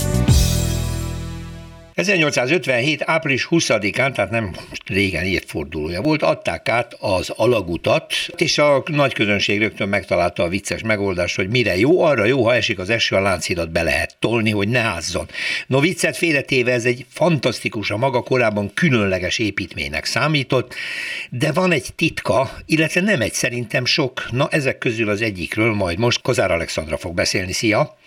[2.01, 3.01] 1857.
[3.05, 9.59] április 20-án, tehát nem régen évfordulója volt, adták át az alagutat, és a nagy közönség
[9.59, 13.21] rögtön megtalálta a vicces megoldást, hogy mire jó, arra jó, ha esik az eső, a
[13.21, 15.27] láncidat be lehet tolni, hogy ne házzon.
[15.67, 20.73] No viccet félretéve ez egy fantasztikus, a maga korábban különleges építménynek számított,
[21.29, 25.97] de van egy titka, illetve nem egy, szerintem sok, na ezek közül az egyikről majd
[25.97, 27.51] most Kozár Alexandra fog beszélni.
[27.51, 27.97] Szia!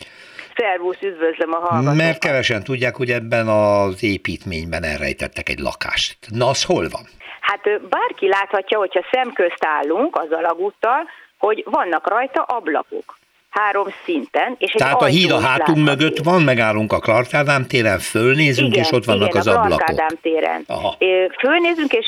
[0.57, 1.97] Szervusz, üdvözlöm a hallgatókat.
[1.97, 6.17] Mert kevesen tudják, hogy ebben az építményben elrejtettek egy lakást.
[6.29, 7.03] Na, az hol van?
[7.41, 13.19] Hát bárki láthatja, hogyha szemközt állunk az alagúttal, hogy vannak rajta ablakok
[13.51, 14.55] három szinten.
[14.59, 18.85] És Tehát a híd a hátunk mögött van, megállunk a Clark Ádám téren, fölnézünk, igen,
[18.85, 19.89] és ott vannak igen, az a ablakok.
[19.89, 20.65] Igen, Ádám téren.
[20.67, 20.97] Aha.
[21.39, 22.07] Fölnézünk, és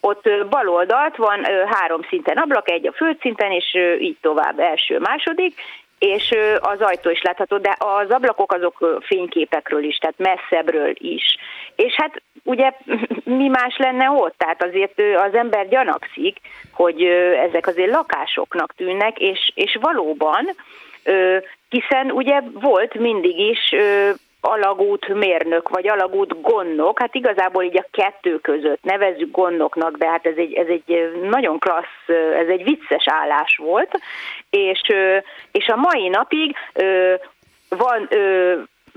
[0.00, 5.60] ott bal oldalt van három szinten ablak, egy a földszinten, és így tovább első, második,
[5.98, 11.36] és az ajtó is látható, de az ablakok azok fényképekről is, tehát messzebbről is.
[11.76, 12.72] És hát ugye
[13.38, 14.34] mi más lenne ott?
[14.36, 16.36] Tehát azért az ember gyanakszik,
[16.72, 17.02] hogy
[17.48, 20.54] ezek azért lakásoknak tűnnek, és, és valóban,
[21.68, 23.74] hiszen ugye volt mindig is
[24.40, 30.26] alagút mérnök, vagy alagút gondnok, hát igazából így a kettő között nevezzük gondnoknak, de hát
[30.26, 32.08] ez egy, ez egy nagyon klassz,
[32.38, 34.00] ez egy vicces állás volt,
[34.50, 34.80] és,
[35.52, 36.56] és a mai napig
[37.68, 38.08] van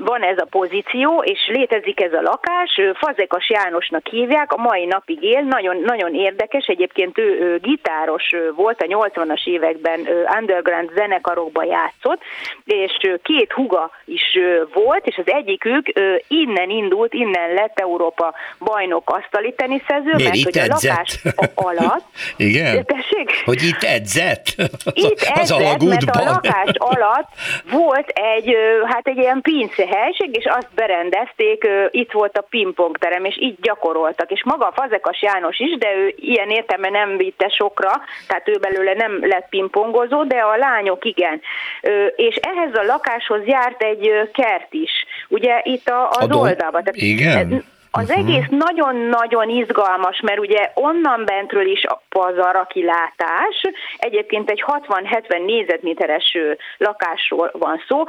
[0.06, 5.24] van ez a pozíció, és létezik ez a lakás, Fazekas Jánosnak hívják, a mai napig
[5.24, 10.08] él, nagyon, nagyon érdekes, egyébként ő, gitáros volt, a 80-as években
[10.39, 12.22] underground zenekarokban játszott,
[12.66, 12.91] és
[13.24, 14.39] két huga is
[14.74, 15.91] volt, és az egyikük
[16.28, 21.20] innen indult, innen lett Európa bajnok asztali teniszező, mert hogy a lakás
[21.56, 22.06] alatt...
[22.38, 22.86] Igen?
[22.86, 23.41] Tessék?
[23.45, 24.45] Hogy itt edzett?
[24.93, 27.28] Itt edzett, az mert a lakás alatt
[27.72, 33.38] volt egy, hát egy ilyen pince helység, és azt berendezték, itt volt a pingpongterem, és
[33.39, 34.32] így gyakoroltak.
[34.32, 37.92] És maga a Fazekas János is, de ő ilyen értelme nem vitte sokra,
[38.28, 41.42] tehát ő belőle nem lett pingpongozó, de a lányok igen.
[42.16, 44.92] És ehhez a lakáshoz járt egy kert is.
[45.28, 46.84] Ugye itt az oldalban.
[46.92, 47.64] igen?
[47.94, 48.20] Az uh-huh.
[48.20, 53.62] egész nagyon-nagyon izgalmas, mert ugye onnan bentről is pazar a kilátás,
[53.98, 56.38] egyébként egy 60-70 négyzetméteres
[56.78, 58.04] lakásról van szó.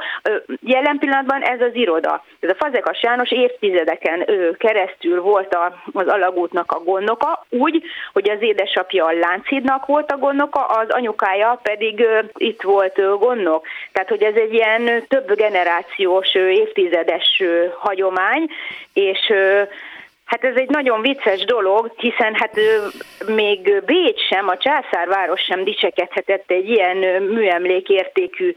[0.61, 2.23] Jelen pillanatban ez az iroda.
[2.39, 4.25] Ez a Fazekas János évtizedeken
[4.57, 5.57] keresztül volt
[5.93, 11.59] az alagútnak a gondnoka, úgy, hogy az édesapja a Lánchídnak volt a gondnoka, az anyukája
[11.63, 12.05] pedig
[12.37, 13.65] itt volt gondnok.
[13.91, 17.41] Tehát, hogy ez egy ilyen több generációs, évtizedes
[17.79, 18.49] hagyomány,
[18.93, 19.33] és
[20.33, 22.59] Hát ez egy nagyon vicces dolog, hiszen hát
[23.27, 28.53] még Bécs sem, a császárváros sem dicsekedhetett egy ilyen műemlékértékű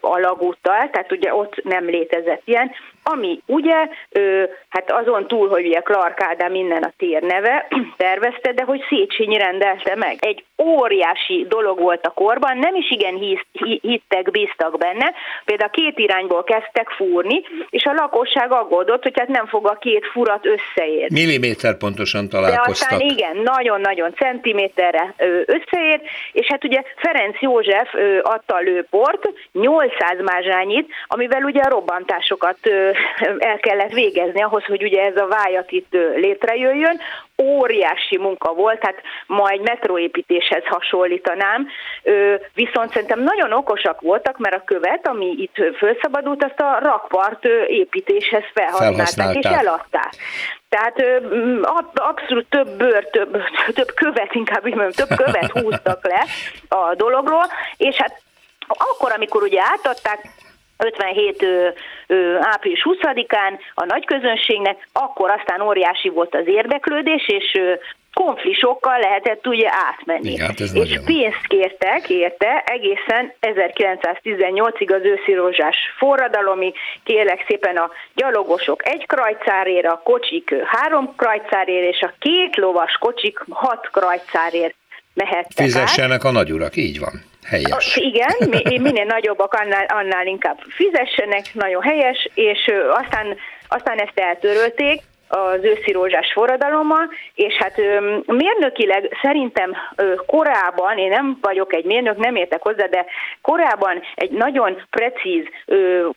[0.00, 2.70] alagúttal, tehát ugye ott nem létezett ilyen,
[3.04, 3.88] ami ugye,
[4.68, 9.38] hát azon túl, hogy ugye Clark Ádám minden a tér neve, tervezte, de hogy Széchenyi
[9.38, 10.16] rendelte meg.
[10.20, 13.38] Egy óriási dolog volt a korban, nem is igen
[13.80, 15.12] hittek, bíztak benne,
[15.44, 20.06] például két irányból kezdtek fúrni, és a lakosság aggódott, hogy hát nem fog a két
[20.06, 21.20] furat összeérni.
[21.20, 22.88] Milliméter pontosan találkoztak.
[22.88, 25.14] De aztán igen, nagyon-nagyon centiméterre
[25.46, 26.00] összeér,
[26.32, 32.58] és hát ugye Ferenc József adta a lőport, 800 mázsányit, amivel ugye a robbantásokat
[33.50, 37.00] el kellett végezni ahhoz, hogy ugye ez a vájat itt létrejöjjön.
[37.42, 41.68] Óriási munka volt, tehát ma egy metróépítéshez hasonlítanám,
[42.54, 48.44] viszont szerintem nagyon okosak voltak, mert a követ, ami itt felszabadult, azt a rakpart építéshez
[48.54, 50.12] felhasználták, és eladták.
[50.68, 51.04] Tehát
[51.94, 53.42] abszolút több bőr, több,
[53.78, 56.24] több követ, inkább így mondjam, több követ húztak le
[56.68, 57.44] a dologról,
[57.76, 58.22] és hát
[58.68, 60.28] akkor, amikor ugye átadták
[60.76, 61.68] 57 ö,
[62.06, 67.74] ö, április 20-án a nagy közönségnek, akkor aztán óriási volt az érdeklődés, és ö,
[68.14, 70.30] konflisokkal lehetett ugye átmenni.
[70.30, 71.04] Igen, hát és nagyon...
[71.04, 76.72] pénzt kértek érte egészen 1918-ig az őszi rózsás forradalomi,
[77.04, 83.38] kérlek szépen a gyalogosok egy krajcárért, a kocsik három krajcárért, és a két lovas kocsik
[83.48, 84.74] hat krajcárért
[85.14, 86.30] mehettek Fizessenek át.
[86.30, 87.22] a nagyurak, így van.
[87.44, 87.96] Helyes.
[87.96, 88.34] Igen,
[88.80, 93.36] minél nagyobbak, annál, annál inkább fizessenek, nagyon helyes, és aztán,
[93.68, 95.02] aztán ezt eltörölték,
[95.34, 97.76] az őszi rózsás forradalommal, és hát
[98.26, 99.76] mérnökileg szerintem
[100.26, 103.04] korábban, én nem vagyok egy mérnök, nem értek hozzá, de
[103.40, 105.44] korábban egy nagyon precíz,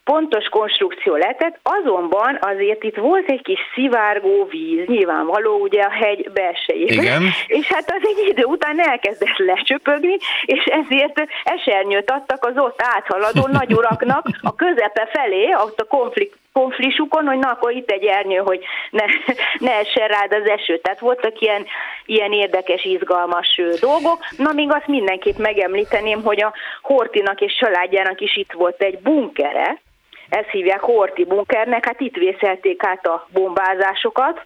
[0.03, 6.31] pontos konstrukció lehetett, azonban azért itt volt egy kis szivárgó víz, nyilvánvaló ugye a hegy
[6.31, 7.03] belsejében.
[7.03, 7.23] Igen.
[7.59, 13.47] És hát az egy idő után elkezdett lecsöpögni, és ezért esernyőt adtak az ott áthaladó
[13.47, 18.63] nagyuraknak a közepe felé, ott a konflikt konflisukon, hogy na, akkor itt egy ernyő, hogy
[18.91, 19.03] ne,
[19.67, 20.77] ne essen rád az eső.
[20.77, 21.65] Tehát voltak ilyen,
[22.05, 24.19] ilyen érdekes, izgalmas dolgok.
[24.37, 29.81] Na, még azt mindenképp megemlíteném, hogy a Hortinak és családjának is itt volt egy bunkere,
[30.29, 34.45] ezt hívják Horti bunkernek, hát itt vészelték át a bombázásokat,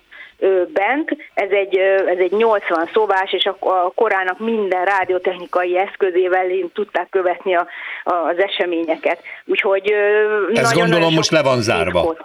[0.73, 1.17] bent.
[1.33, 1.77] Ez egy,
[2.07, 7.67] ez egy 80 szobás, és a korának minden rádiotechnikai eszközével tudták követni a,
[8.03, 9.21] az eseményeket.
[9.45, 9.91] Úgyhogy
[10.53, 12.15] Ez nagyon gondolom most le van zárva.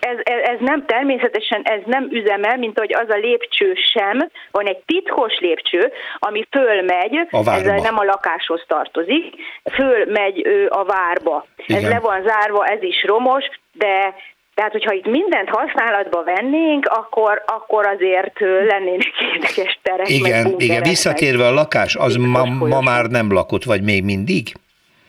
[0.00, 4.66] Ez, ez, ez nem természetesen ez nem üzemel, mint hogy az a lépcső sem, van
[4.66, 9.34] egy titkos lépcső, ami fölmegy, a ez nem a lakáshoz tartozik,
[9.72, 11.46] fölmegy a várba.
[11.66, 11.84] Igen.
[11.84, 14.14] Ez le van zárva, ez is romos, de
[14.58, 20.08] tehát, hogyha itt mindent használatba vennénk, akkor, akkor azért lennének érdekes terek.
[20.08, 20.82] Igen, igen.
[20.82, 24.52] visszatérve a lakás, az ma, ma már nem lakott, vagy még mindig?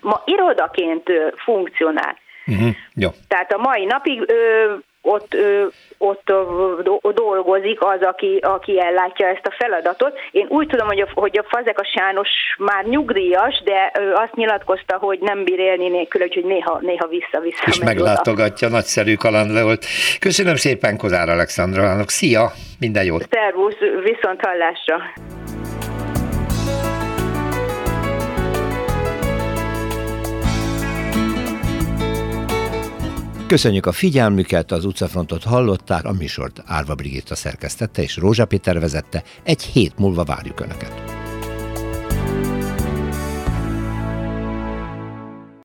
[0.02, 1.04] Ma irodaként
[1.36, 2.18] funkcionál.
[2.46, 2.70] Uh-huh.
[2.96, 3.10] Jó.
[3.28, 5.36] Tehát a mai napig ö, ott,
[5.98, 10.20] ott dolgozik az, aki, aki ellátja ezt a feladatot.
[10.32, 14.98] Én úgy tudom, hogy a, hogy a Fazekas János már nyugdíjas, de ö, azt nyilatkozta,
[14.98, 17.64] hogy nem bír élni nélkül, úgyhogy néha, néha vissza-vissza.
[17.66, 18.76] És meglátogatja, oda.
[18.76, 19.86] nagyszerű kaland volt.
[20.20, 22.10] Köszönöm szépen Kozár Alexandrának.
[22.10, 23.28] Szia, minden jót!
[23.30, 24.98] Szervusz, viszont hallásra!
[33.50, 39.24] Köszönjük a figyelmüket, az utcafrontot hallották, a műsort Árva Brigitta szerkesztette és Rózsa Péter vezette.
[39.44, 41.19] Egy hét múlva várjuk Önöket.